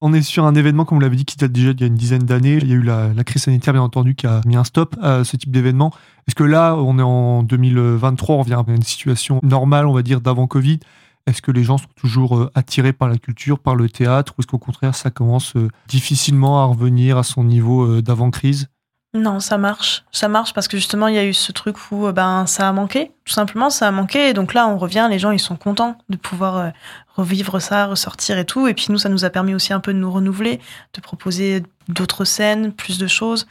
On 0.00 0.12
est 0.12 0.22
sur 0.22 0.44
un 0.44 0.54
événement, 0.54 0.84
comme 0.84 0.98
vous 0.98 1.02
l'avez 1.02 1.16
dit, 1.16 1.24
qui 1.24 1.36
date 1.36 1.52
déjà 1.52 1.72
d'il 1.72 1.80
y 1.80 1.84
a 1.84 1.86
une 1.86 1.94
dizaine 1.94 2.24
d'années. 2.24 2.58
Il 2.60 2.68
y 2.68 2.72
a 2.72 2.74
eu 2.74 2.82
la, 2.82 3.24
crise 3.24 3.44
sanitaire, 3.44 3.72
bien 3.72 3.82
entendu, 3.82 4.14
qui 4.14 4.26
a 4.26 4.40
mis 4.44 4.54
un 4.54 4.64
stop 4.64 4.96
à 5.00 5.24
ce 5.24 5.36
type 5.36 5.50
d'événement. 5.50 5.92
Est-ce 6.28 6.34
que 6.34 6.44
là, 6.44 6.74
on 6.76 6.98
est 6.98 7.02
en 7.02 7.42
2023, 7.42 8.36
on 8.36 8.42
vient 8.42 8.60
à 8.60 8.70
une 8.70 8.82
situation 8.82 9.40
normale, 9.42 9.86
on 9.86 9.92
va 9.92 10.02
dire, 10.02 10.20
d'avant 10.20 10.46
Covid? 10.46 10.80
Est-ce 11.26 11.42
que 11.42 11.50
les 11.50 11.64
gens 11.64 11.78
sont 11.78 11.88
toujours 11.96 12.36
euh, 12.36 12.50
attirés 12.54 12.92
par 12.92 13.08
la 13.08 13.16
culture, 13.16 13.58
par 13.58 13.76
le 13.76 13.88
théâtre, 13.88 14.34
ou 14.36 14.40
est-ce 14.40 14.46
qu'au 14.46 14.58
contraire, 14.58 14.94
ça 14.94 15.10
commence 15.10 15.56
euh, 15.56 15.68
difficilement 15.88 16.62
à 16.62 16.66
revenir 16.66 17.16
à 17.16 17.22
son 17.22 17.44
niveau 17.44 17.84
euh, 17.84 18.02
d'avant-crise? 18.02 18.68
Non, 19.14 19.38
ça 19.38 19.58
marche. 19.58 20.04
Ça 20.10 20.28
marche 20.28 20.52
parce 20.52 20.66
que 20.66 20.76
justement, 20.76 21.06
il 21.06 21.14
y 21.14 21.18
a 21.18 21.24
eu 21.24 21.34
ce 21.34 21.52
truc 21.52 21.76
où 21.92 22.10
ben 22.12 22.46
ça 22.46 22.68
a 22.68 22.72
manqué. 22.72 23.12
Tout 23.24 23.32
simplement, 23.32 23.70
ça 23.70 23.86
a 23.86 23.92
manqué. 23.92 24.30
Et 24.30 24.32
donc 24.32 24.54
là, 24.54 24.66
on 24.66 24.76
revient, 24.76 25.06
les 25.08 25.20
gens, 25.20 25.30
ils 25.30 25.38
sont 25.38 25.54
contents 25.54 25.96
de 26.08 26.16
pouvoir 26.16 26.72
revivre 27.14 27.62
ça, 27.62 27.86
ressortir 27.86 28.38
et 28.38 28.44
tout. 28.44 28.66
Et 28.66 28.74
puis 28.74 28.86
nous, 28.88 28.98
ça 28.98 29.08
nous 29.08 29.24
a 29.24 29.30
permis 29.30 29.54
aussi 29.54 29.72
un 29.72 29.78
peu 29.78 29.94
de 29.94 29.98
nous 29.98 30.10
renouveler, 30.10 30.58
de 30.94 31.00
proposer 31.00 31.62
d'autres 31.86 32.24
scènes, 32.24 32.72
plus 32.72 32.98
de 32.98 33.06
choses 33.06 33.46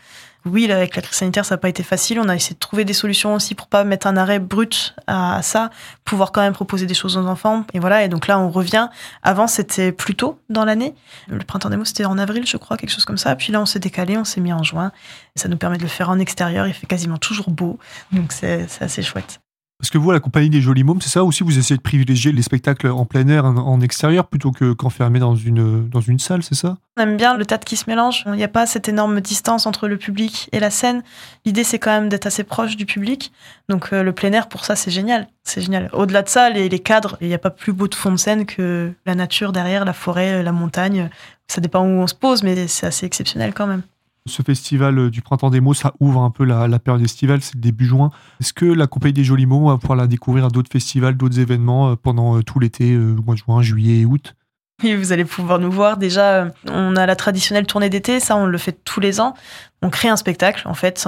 oui, 0.46 0.70
avec 0.70 0.96
la 0.96 1.02
crise 1.02 1.18
sanitaire, 1.18 1.46
ça 1.46 1.56
n'a 1.56 1.60
pas 1.60 1.70
été 1.70 1.84
facile. 1.84 2.20
On 2.20 2.28
a 2.28 2.36
essayé 2.36 2.54
de 2.54 2.60
trouver 2.60 2.84
des 2.84 2.94
solutions 2.94 3.34
aussi 3.34 3.56
pour 3.56 3.68
pas 3.68 3.84
mettre 3.84 4.08
un 4.08 4.18
arrêt 4.18 4.40
brut 4.40 4.94
à, 5.08 5.42
ça, 5.42 5.70
pouvoir 6.04 6.32
quand 6.32 6.42
même 6.42 6.54
proposer 6.54 6.86
des 6.86 6.94
choses 6.94 7.16
aux 7.16 7.26
enfants. 7.28 7.66
Et 7.74 7.80
voilà. 7.80 8.04
Et 8.04 8.10
donc 8.10 8.28
là, 8.28 8.40
on 8.40 8.50
revient. 8.50 8.90
Avant, 9.22 9.48
c'était 9.48 9.94
plus 9.94 10.16
tôt 10.16 10.40
dans 10.50 10.66
l'année. 10.66 10.96
Le 11.28 11.40
printemps 11.40 11.70
des 11.70 11.78
mots, 11.78 11.86
c'était 11.86 12.06
en 12.06 12.18
avril, 12.18 12.46
je 12.46 12.58
crois, 12.58 12.76
quelque 12.76 12.92
chose 12.92 13.06
comme 13.06 13.18
ça. 13.18 13.36
Puis 13.36 13.54
là, 13.54 13.62
on 13.62 13.66
s'est 13.66 13.80
décalé, 13.80 14.18
on 14.18 14.26
s'est 14.26 14.42
mis 14.42 14.52
en 14.52 14.64
juin. 14.64 14.92
Ça 15.36 15.48
nous 15.48 15.58
permet 15.58 15.78
de 15.78 15.84
le 15.84 15.90
faire 15.90 16.10
en 16.10 16.20
extérieur. 16.20 16.68
Il 16.68 16.74
fait 16.74 16.88
quasiment 16.88 17.18
toujours 17.18 17.50
beau. 17.50 17.80
Donc 18.12 18.34
c'est 18.34 18.68
assez 18.82 19.02
chouette. 19.02 19.43
Parce 19.84 19.90
que 19.90 19.98
vous, 19.98 20.12
la 20.12 20.22
compagnie 20.22 20.50
des 20.50 20.62
Jolis 20.62 20.86
Mômes, 20.86 21.02
c'est 21.02 21.10
ça 21.10 21.26
aussi, 21.26 21.44
vous 21.44 21.60
essayez 21.60 21.76
de 21.76 21.82
privilégier 21.82 22.32
les 22.32 22.42
spectacles 22.42 22.88
en 22.88 23.04
plein 23.04 23.28
air, 23.28 23.44
en, 23.44 23.82
extérieur, 23.82 24.28
plutôt 24.28 24.52
que 24.52 24.72
qu'enfermés 24.72 25.20
dans 25.20 25.36
une, 25.36 25.90
dans 25.90 26.00
une 26.00 26.20
salle, 26.20 26.42
c'est 26.42 26.56
ça? 26.56 26.78
On 26.96 27.02
aime 27.02 27.18
bien 27.18 27.36
le 27.36 27.46
théâtre 27.46 27.66
qui 27.66 27.76
se 27.76 27.90
mélange. 27.90 28.24
Il 28.28 28.32
n'y 28.36 28.46
a 28.46 28.48
pas 28.48 28.66
cette 28.66 28.88
énorme 28.88 29.20
distance 29.20 29.66
entre 29.66 29.90
le 29.90 29.98
public 29.98 30.48
et 30.54 30.62
la 30.62 30.70
scène. 30.70 31.04
L'idée, 31.44 31.66
c'est 31.66 31.80
quand 31.80 31.92
même 31.92 32.08
d'être 32.08 32.26
assez 32.26 32.46
proche 32.46 32.78
du 32.78 32.86
public. 32.86 33.34
Donc 33.68 33.92
euh, 33.92 34.04
le 34.04 34.14
plein 34.14 34.32
air, 34.32 34.48
pour 34.48 34.64
ça, 34.64 34.78
c'est 34.78 34.90
génial. 34.90 35.28
C'est 35.44 35.60
génial. 35.60 35.90
Au-delà 35.92 36.22
de 36.22 36.30
ça, 36.30 36.50
les, 36.50 36.70
les 36.70 36.80
cadres, 36.80 37.18
il 37.20 37.28
n'y 37.28 37.34
a 37.34 37.38
pas 37.38 37.50
plus 37.50 37.74
beau 37.74 37.90
de 37.90 37.96
fond 37.96 38.14
de 38.14 38.18
scène 38.18 38.46
que 38.46 38.94
la 39.06 39.16
nature 39.16 39.52
derrière, 39.52 39.84
la 39.84 39.92
forêt, 39.92 40.44
la 40.44 40.54
montagne. 40.54 41.10
Ça 41.50 41.60
dépend 41.60 41.82
où 41.82 42.00
on 42.00 42.08
se 42.08 42.16
pose, 42.16 42.42
mais 42.44 42.70
c'est 42.70 42.88
assez 42.88 43.06
exceptionnel 43.06 43.54
quand 43.54 43.68
même. 43.68 43.82
Ce 44.26 44.42
festival 44.42 44.98
euh, 44.98 45.10
du 45.10 45.22
printemps 45.22 45.50
des 45.50 45.60
mots, 45.60 45.74
ça 45.74 45.94
ouvre 46.00 46.22
un 46.22 46.30
peu 46.30 46.46
la, 46.46 46.80
période 46.80 47.04
estivale, 47.04 47.42
c'est 47.42 47.56
le 47.56 47.60
début 47.60 47.86
juin. 47.86 48.10
Est-ce 48.40 48.54
que 48.54 48.66
la 48.66 48.88
compagnie 48.88 49.14
des 49.14 49.26
jolis 49.26 49.46
mots 49.46 49.68
va 49.68 49.78
pouvoir 49.78 49.98
la 49.98 50.08
découvrir 50.08 50.46
à 50.46 50.48
d'autres 50.48 50.72
festivals, 50.72 51.18
d'autres 51.18 51.40
événements 51.40 51.92
euh, 51.92 51.96
pendant 51.98 52.38
euh, 52.38 52.42
tout 52.42 52.58
l'été, 52.58 52.96
mois 52.96 53.36
de 53.36 53.40
juin, 53.40 53.62
juillet 53.62 54.00
et 54.00 54.06
août? 54.06 54.34
Oui, 54.82 54.96
vous 54.96 55.12
allez 55.12 55.26
pouvoir 55.26 55.60
nous 55.60 55.72
voir. 55.72 55.98
Déjà, 55.98 56.48
on 56.70 56.96
a 56.96 57.06
la 57.06 57.16
traditionnelle 57.18 57.66
tournée 57.68 57.90
d'été, 57.90 58.22
ça 58.22 58.38
on 58.38 58.46
le 58.46 58.58
fait 58.58 58.78
tous 58.84 59.02
les 59.02 59.20
ans. 59.20 59.34
On 59.82 59.90
crée 59.90 60.08
un 60.08 60.18
spectacle 60.18 60.68
en 60.68 60.74
fait 60.74 61.08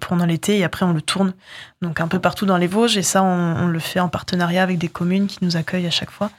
pendant 0.00 0.24
l'été 0.24 0.58
et 0.58 0.64
après 0.64 0.86
on 0.86 0.92
le 0.92 1.02
tourne 1.02 1.34
donc 1.84 2.00
un 2.00 2.08
peu 2.08 2.18
partout 2.18 2.46
dans 2.46 2.56
les 2.56 2.66
Vosges 2.66 2.96
et 2.96 3.02
ça 3.02 3.22
on, 3.22 3.66
le 3.66 3.78
fait 3.78 4.00
en 4.00 4.08
partenariat 4.08 4.62
avec 4.62 4.78
des 4.78 4.88
communes 4.88 5.26
qui 5.26 5.38
nous 5.42 5.56
accueillent 5.56 5.86
à 5.86 5.90
chaque 5.90 6.10
fois. 6.10 6.30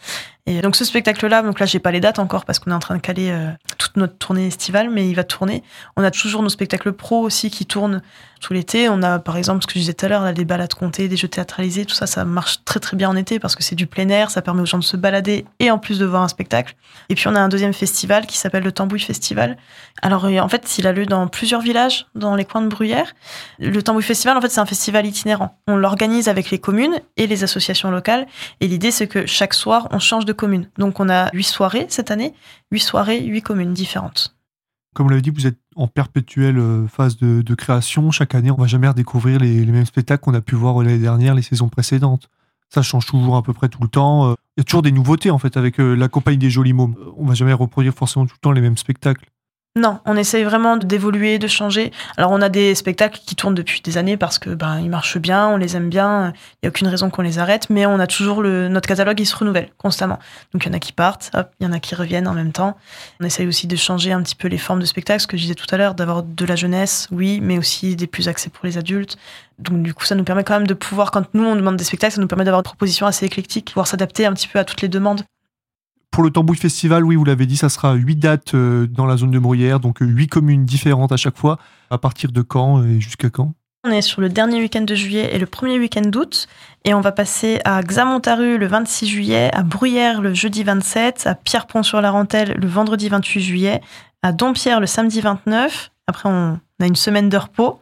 Et 0.48 0.62
donc 0.62 0.76
ce 0.76 0.86
spectacle-là, 0.86 1.42
donc 1.42 1.60
là 1.60 1.66
j'ai 1.66 1.80
pas 1.80 1.92
les 1.92 2.00
dates 2.00 2.20
encore 2.20 2.46
parce 2.46 2.60
qu'on 2.60 2.72
est 2.72 2.76
en 2.76 2.80
train 2.80 2.96
de 2.96 3.02
caler 3.02 3.32
euh, 3.32 3.50
toute 3.80 3.98
notre 3.98 4.16
tournée 4.18 4.46
estivale, 4.46 4.90
mais 4.92 5.10
il 5.10 5.16
va 5.16 5.24
tourner. 5.24 5.64
On 5.98 6.04
a 6.04 6.12
toujours 6.12 6.44
nos 6.44 6.50
spectacles 6.50 6.94
pro 6.94 7.22
aussi 7.22 7.50
qui 7.50 7.66
tournent 7.66 8.02
tout 8.42 8.54
l'été. 8.54 8.88
On 8.90 9.02
a 9.02 9.18
par 9.18 9.38
exemple 9.38 9.64
ce 9.64 9.68
que 9.68 9.74
je 9.74 9.80
disais 9.80 9.94
tout 9.94 10.06
à 10.06 10.10
l'heure, 10.10 10.34
des 10.34 10.46
balades 10.46 10.74
comptées, 10.74 11.08
des 11.08 11.18
jeux 11.18 11.28
théâtralisés, 11.28 11.86
tout 11.86 11.96
ça, 11.96 12.06
ça 12.06 12.26
marche 12.26 12.64
très 12.64 12.80
très 12.80 12.96
bien 12.96 13.10
en 13.10 13.16
été 13.16 13.40
parce 13.40 13.56
que 13.56 13.64
c'est 13.64 13.76
du 13.76 13.88
plein 13.88 14.08
air, 14.10 14.30
ça 14.30 14.44
permet 14.44 14.62
aux 14.62 14.68
gens 14.68 14.78
de 14.78 14.84
se 14.84 14.98
balader 14.98 15.46
et 15.60 15.72
en 15.72 15.80
plus 15.80 15.98
de 15.98 16.06
voir 16.06 16.22
un 16.22 16.28
spectacle. 16.28 16.76
Et 17.10 17.16
puis 17.16 17.28
on 17.28 17.36
a 17.36 17.40
un 17.40 17.50
deuxième 17.50 17.74
festival 17.74 18.28
qui 18.28 18.38
s'appelle 18.38 18.64
le 18.64 18.72
Tambouille 18.72 19.00
Festival. 19.00 19.58
Alors 20.04 20.26
en 20.26 20.50
fait, 20.50 20.78
il 20.78 20.86
a 20.86 20.92
lieu 20.92 21.08
dans 21.08 21.28
plusieurs 21.28 21.62
villages, 21.62 22.06
dans 22.14 22.36
les 22.36 22.46
coins 22.46 22.62
de 22.62 22.68
Bruyère. 22.68 23.14
Le 23.60 23.82
Tambouille 23.82 24.04
Festival, 24.04 24.38
en 24.38 24.42
fait, 24.42 24.50
c'est 24.50 24.60
un 24.60 24.66
festival 24.66 25.06
On 25.68 25.76
l'organise 25.76 26.28
avec 26.28 26.52
les 26.52 26.60
communes 26.60 27.00
et 27.18 27.28
les 27.28 27.44
associations 27.44 27.92
locales. 27.92 28.28
Et 28.62 28.68
l'idée, 28.68 28.92
c'est 28.92 29.08
que 29.08 29.26
chaque 29.26 29.54
soir, 29.54 29.88
on 29.92 30.00
change 30.00 30.26
de 30.26 30.34
communes. 30.34 30.70
Donc 30.78 31.00
on 31.00 31.10
a 31.10 31.30
huit 31.34 31.44
soirées 31.44 31.86
cette 31.90 32.12
année, 32.12 32.34
huit 32.72 32.80
soirées, 32.80 33.22
huit 33.22 33.42
communes 33.42 33.74
différentes. 33.74 34.36
Comme 34.96 35.08
vous 35.08 35.10
l'avez 35.10 35.22
dit, 35.22 35.30
vous 35.30 35.46
êtes 35.46 35.60
en 35.76 35.88
perpétuelle 35.88 36.58
euh, 36.58 36.88
phase 36.88 37.18
de, 37.18 37.56
création. 37.56 38.12
Chaque 38.12 38.34
année, 38.34 38.50
on 38.50 38.56
va 38.56 38.66
jamais 38.66 38.88
redécouvrir 38.88 39.40
les, 39.40 39.66
mêmes 39.66 39.86
spectacles 39.86 40.24
qu'on 40.24 40.34
a 40.34 40.42
pu 40.42 40.56
voir 40.56 40.82
l'année 40.82 40.98
dernière, 40.98 41.36
les 41.36 41.42
saisons 41.42 41.68
précédentes. 41.68 42.30
Ça 42.70 42.82
change 42.82 43.06
toujours 43.06 43.36
à 43.36 43.44
peu 43.44 43.52
près 43.52 43.68
tout 43.68 43.82
le 43.84 43.90
temps. 43.90 44.32
Euh, 44.32 44.36
il 44.56 44.62
y 44.62 44.62
a 44.62 44.64
toujours 44.64 44.82
des 44.82 44.94
nouveautés 44.94 45.32
en 45.32 45.38
fait 45.38 45.58
avec 45.58 45.82
euh, 45.82 45.96
la 45.96 46.08
compagnie 46.08 46.38
des 46.38 46.50
jolis 46.50 46.72
mômes. 46.72 46.96
On 47.18 47.26
va 47.26 47.34
jamais 47.34 47.52
reproduire 47.52 47.94
forcément 47.94 48.26
tout 48.26 48.36
le 48.36 48.42
temps 48.42 48.52
les 48.54 48.62
mêmes 48.62 48.78
spectacles. 48.78 49.30
Non, 49.78 50.00
on 50.06 50.16
essaye 50.16 50.46
vraiment 50.46 50.78
d'évoluer, 50.78 51.38
de 51.38 51.48
changer. 51.48 51.92
Alors 52.16 52.32
on 52.32 52.42
a 52.42 52.48
des 52.48 52.76
spectacles 52.76 53.20
qui 53.26 53.36
tournent 53.36 53.56
depuis 53.56 53.82
des 53.82 53.98
années 53.98 54.16
parce 54.16 54.40
que 54.40 54.52
ben 54.52 54.80
ils 54.80 54.90
marchent 54.90 55.18
bien, 55.18 55.50
on 55.50 55.58
les 55.58 55.76
aime 55.76 55.90
bien, 55.90 56.32
il 56.32 56.66
y 56.66 56.68
a 56.68 56.70
aucune 56.70 56.88
raison 56.88 57.10
qu'on 57.10 57.24
les 57.24 57.40
arrête, 57.40 57.70
mais 57.70 57.86
on 57.86 58.00
a 58.00 58.08
toujours 58.08 58.42
le 58.42 58.70
notre 58.70 58.88
catalogue 58.88 59.20
il 59.20 59.26
se 59.26 59.36
renouvelle 59.36 59.68
constamment. 59.78 60.18
Donc 60.54 60.64
il 60.66 60.70
y 60.70 60.72
en 60.72 60.76
a 60.76 60.80
qui 60.80 60.94
partent, 60.94 61.30
il 61.60 61.66
y 61.66 61.70
en 61.70 61.74
a 61.74 61.82
qui 61.82 61.94
reviennent 61.94 62.30
en 62.30 62.34
même 62.34 62.54
temps. 62.54 62.78
On 63.20 63.26
essaye 63.26 63.48
aussi 63.48 63.68
de 63.68 63.76
changer 63.76 64.14
un 64.14 64.24
petit 64.24 64.36
peu 64.36 64.48
les 64.48 64.58
formes 64.58 64.80
de 64.80 64.86
spectacles, 64.86 65.20
ce 65.20 65.28
que 65.28 65.36
je 65.36 65.42
disais 65.42 65.56
tout 65.56 65.68
à 65.70 65.76
l'heure, 65.76 65.94
d'avoir 65.94 66.24
de 66.24 66.46
la 66.46 66.56
jeunesse, 66.56 67.10
oui, 67.12 67.42
mais 67.42 67.58
aussi 67.58 67.98
des 67.98 68.08
plus 68.08 68.30
axés 68.30 68.50
pour 68.50 68.66
les 68.66 68.78
adultes. 68.78 69.18
Donc 69.60 69.84
du 69.84 69.94
coup 69.94 70.06
ça 70.06 70.16
nous 70.16 70.24
permet 70.24 70.46
quand 70.46 70.54
même 70.54 70.68
de 70.68 70.74
pouvoir 70.74 71.12
quand 71.12 71.34
nous 71.34 71.44
on 71.44 71.56
demande 71.58 71.76
des 71.76 71.84
spectacles, 71.84 72.16
ça 72.16 72.22
nous 72.22 72.28
permet 72.28 72.46
d'avoir 72.46 72.64
des 72.64 72.68
propositions 72.68 73.08
assez 73.08 73.26
éclectiques, 73.26 73.72
pouvoir 73.72 73.88
s'adapter 73.88 74.26
un 74.26 74.32
petit 74.32 74.48
peu 74.48 74.58
à 74.58 74.64
toutes 74.64 74.82
les 74.82 74.88
demandes. 74.88 75.24
Pour 76.16 76.24
le 76.24 76.30
Tambouille 76.30 76.56
Festival, 76.56 77.04
oui, 77.04 77.18
vous 77.18 77.26
l'avez 77.26 77.46
dit, 77.46 77.58
ça 77.58 77.68
sera 77.68 77.94
8 77.94 78.16
dates 78.16 78.54
euh, 78.54 78.88
dans 78.88 79.06
la 79.06 79.18
zone 79.18 79.32
de 79.32 79.38
Bruyère, 79.38 79.82
donc 79.82 79.98
8 80.00 80.24
euh, 80.24 80.28
communes 80.28 80.64
différentes 80.64 81.12
à 81.12 81.18
chaque 81.18 81.36
fois. 81.36 81.60
À 81.90 81.98
partir 81.98 82.32
de 82.32 82.42
quand 82.42 82.82
et 82.86 83.02
jusqu'à 83.02 83.30
quand? 83.30 83.52
On 83.84 83.90
est 83.90 84.02
sur 84.02 84.22
le 84.22 84.30
dernier 84.30 84.62
week-end 84.62 84.84
de 84.84 84.96
juillet 84.96 85.32
et 85.34 85.40
le 85.40 85.46
premier 85.46 85.78
week-end 85.78 86.04
d'août. 86.06 86.48
Et 86.86 86.94
on 86.94 87.02
va 87.02 87.12
passer 87.12 87.60
à 87.66 87.84
Xamontaru 87.84 88.58
le 88.58 88.66
26 88.66 89.08
juillet, 89.08 89.52
à 89.54 89.64
Bruyères 89.64 90.22
le 90.22 90.34
jeudi 90.34 90.64
27, 90.64 91.28
à 91.28 91.36
Pierrepont-sur-la-Rentelle 91.36 92.56
le 92.62 92.68
vendredi 92.70 93.10
28 93.10 93.42
juillet, 93.42 93.82
à 94.24 94.32
Dompierre 94.32 94.80
le 94.80 94.88
samedi 94.88 95.20
29. 95.20 95.92
Après, 96.08 96.30
on 96.30 96.58
a 96.80 96.88
une 96.88 96.96
semaine 96.96 97.28
de 97.28 97.36
repos. 97.36 97.82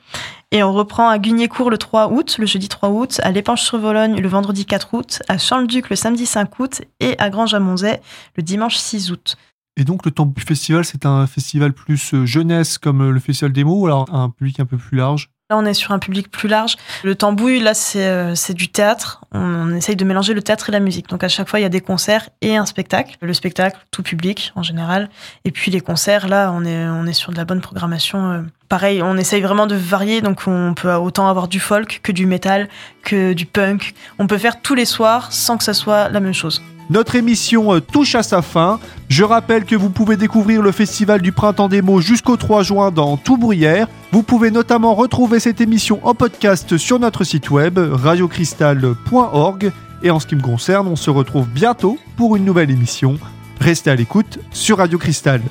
Et 0.53 0.61
on 0.61 0.71
reprend 0.71 1.09
à 1.09 1.17
Gugnécourt 1.17 1.71
le 1.71 1.79
3 1.79 2.09
août, 2.11 2.37
le 2.37 2.45
jeudi 2.45 2.69
3 2.69 2.89
août, 2.89 3.19
à 3.23 3.31
l'Épanche-sur-Vologne 3.31 4.21
le 4.21 4.27
vendredi 4.27 4.67
4 4.67 4.93
août, 4.93 5.23
à 5.27 5.39
Champ-le-Duc 5.39 5.89
le 5.89 5.95
samedi 5.95 6.27
5 6.27 6.59
août 6.59 6.83
et 6.99 7.17
à 7.17 7.31
Grange-à-Monzay 7.31 7.99
le 8.37 8.43
dimanche 8.43 8.77
6 8.77 9.11
août. 9.11 9.35
Et 9.77 9.83
donc 9.83 10.05
le 10.05 10.11
Temple 10.11 10.39
Festival, 10.43 10.85
c'est 10.85 11.07
un 11.07 11.25
festival 11.25 11.73
plus 11.73 12.13
euh, 12.13 12.27
jeunesse 12.27 12.77
comme 12.77 13.01
euh, 13.01 13.09
le 13.09 13.19
Festival 13.19 13.51
des 13.51 13.63
mots 13.63 13.79
ou 13.79 13.85
alors 13.87 14.13
un 14.13 14.29
public 14.29 14.59
un 14.59 14.67
peu 14.67 14.77
plus 14.77 14.95
large? 14.95 15.31
On 15.55 15.65
est 15.65 15.73
sur 15.73 15.91
un 15.91 15.99
public 15.99 16.29
plus 16.29 16.47
large. 16.47 16.75
Le 17.03 17.15
tambouille, 17.15 17.59
là, 17.59 17.73
c'est 17.73 18.07
euh, 18.07 18.33
du 18.49 18.67
théâtre. 18.69 19.21
On, 19.31 19.73
essaye 19.75 19.95
de 19.95 20.05
mélanger 20.05 20.33
le 20.33 20.41
théâtre 20.41 20.69
et 20.69 20.71
la 20.71 20.79
musique. 20.79 21.09
Donc, 21.09 21.23
à 21.23 21.29
chaque 21.29 21.49
fois, 21.49 21.59
il 21.59 21.63
y 21.63 21.65
a 21.65 21.69
des 21.69 21.81
concerts 21.81 22.29
et 22.41 22.55
un 22.55 22.65
spectacle. 22.65 23.17
Le 23.21 23.33
spectacle, 23.33 23.77
tout 23.91 24.03
public, 24.03 24.51
en 24.55 24.63
général. 24.63 25.09
Et 25.45 25.51
puis, 25.51 25.71
les 25.71 25.81
concerts, 25.81 26.27
là, 26.27 26.51
on 26.53 26.65
est, 26.65 26.85
on 26.85 27.05
est 27.05 27.13
sur 27.13 27.31
de 27.31 27.37
la 27.37 27.45
bonne 27.45 27.61
programmation. 27.61 28.31
Euh. 28.31 28.41
Pareil, 28.69 29.01
on 29.03 29.17
essaye 29.17 29.41
vraiment 29.41 29.67
de 29.67 29.75
varier. 29.75 30.21
Donc, 30.21 30.47
on 30.47 30.73
peut 30.73 30.93
autant 30.93 31.27
avoir 31.27 31.47
du 31.47 31.59
folk 31.59 31.99
que 32.03 32.11
du 32.11 32.25
métal, 32.25 32.69
que 33.03 33.33
du 33.33 33.45
punk. 33.45 33.93
On 34.19 34.27
peut 34.27 34.37
faire 34.37 34.61
tous 34.61 34.75
les 34.75 34.85
soirs 34.85 35.31
sans 35.31 35.57
que 35.57 35.63
ça 35.63 35.73
soit 35.73 36.09
la 36.09 36.19
même 36.19 36.33
chose. 36.33 36.61
Notre 36.89 37.15
émission 37.15 37.73
euh, 37.73 37.79
touche 37.79 38.15
à 38.15 38.23
sa 38.23 38.41
fin. 38.41 38.79
Je 39.09 39.23
rappelle 39.23 39.65
que 39.65 39.75
vous 39.75 39.89
pouvez 39.89 40.17
découvrir 40.17 40.61
le 40.61 40.71
Festival 40.71 41.21
du 41.21 41.31
Printemps 41.31 41.69
des 41.69 41.81
mots 41.81 42.01
jusqu'au 42.01 42.37
3 42.37 42.63
juin 42.63 42.91
dans 42.91 43.17
Tout 43.17 43.37
Bruyère. 43.37 43.87
Vous 44.11 44.23
pouvez 44.23 44.51
notamment 44.51 44.93
retrouver 44.93 45.39
cette 45.39 45.61
émission 45.61 45.99
en 46.03 46.13
podcast 46.13 46.77
sur 46.77 46.99
notre 46.99 47.23
site 47.23 47.49
web 47.49 47.79
radiocristal.org. 47.79 49.71
Et 50.03 50.11
en 50.11 50.19
ce 50.19 50.27
qui 50.27 50.35
me 50.35 50.41
concerne, 50.41 50.87
on 50.87 50.97
se 50.97 51.09
retrouve 51.09 51.47
bientôt 51.47 51.97
pour 52.17 52.35
une 52.35 52.43
nouvelle 52.45 52.71
émission. 52.71 53.17
Restez 53.61 53.89
à 53.89 53.95
l'écoute 53.95 54.39
sur 54.51 54.79
Radio 54.79 54.97
Cristal. 54.97 55.41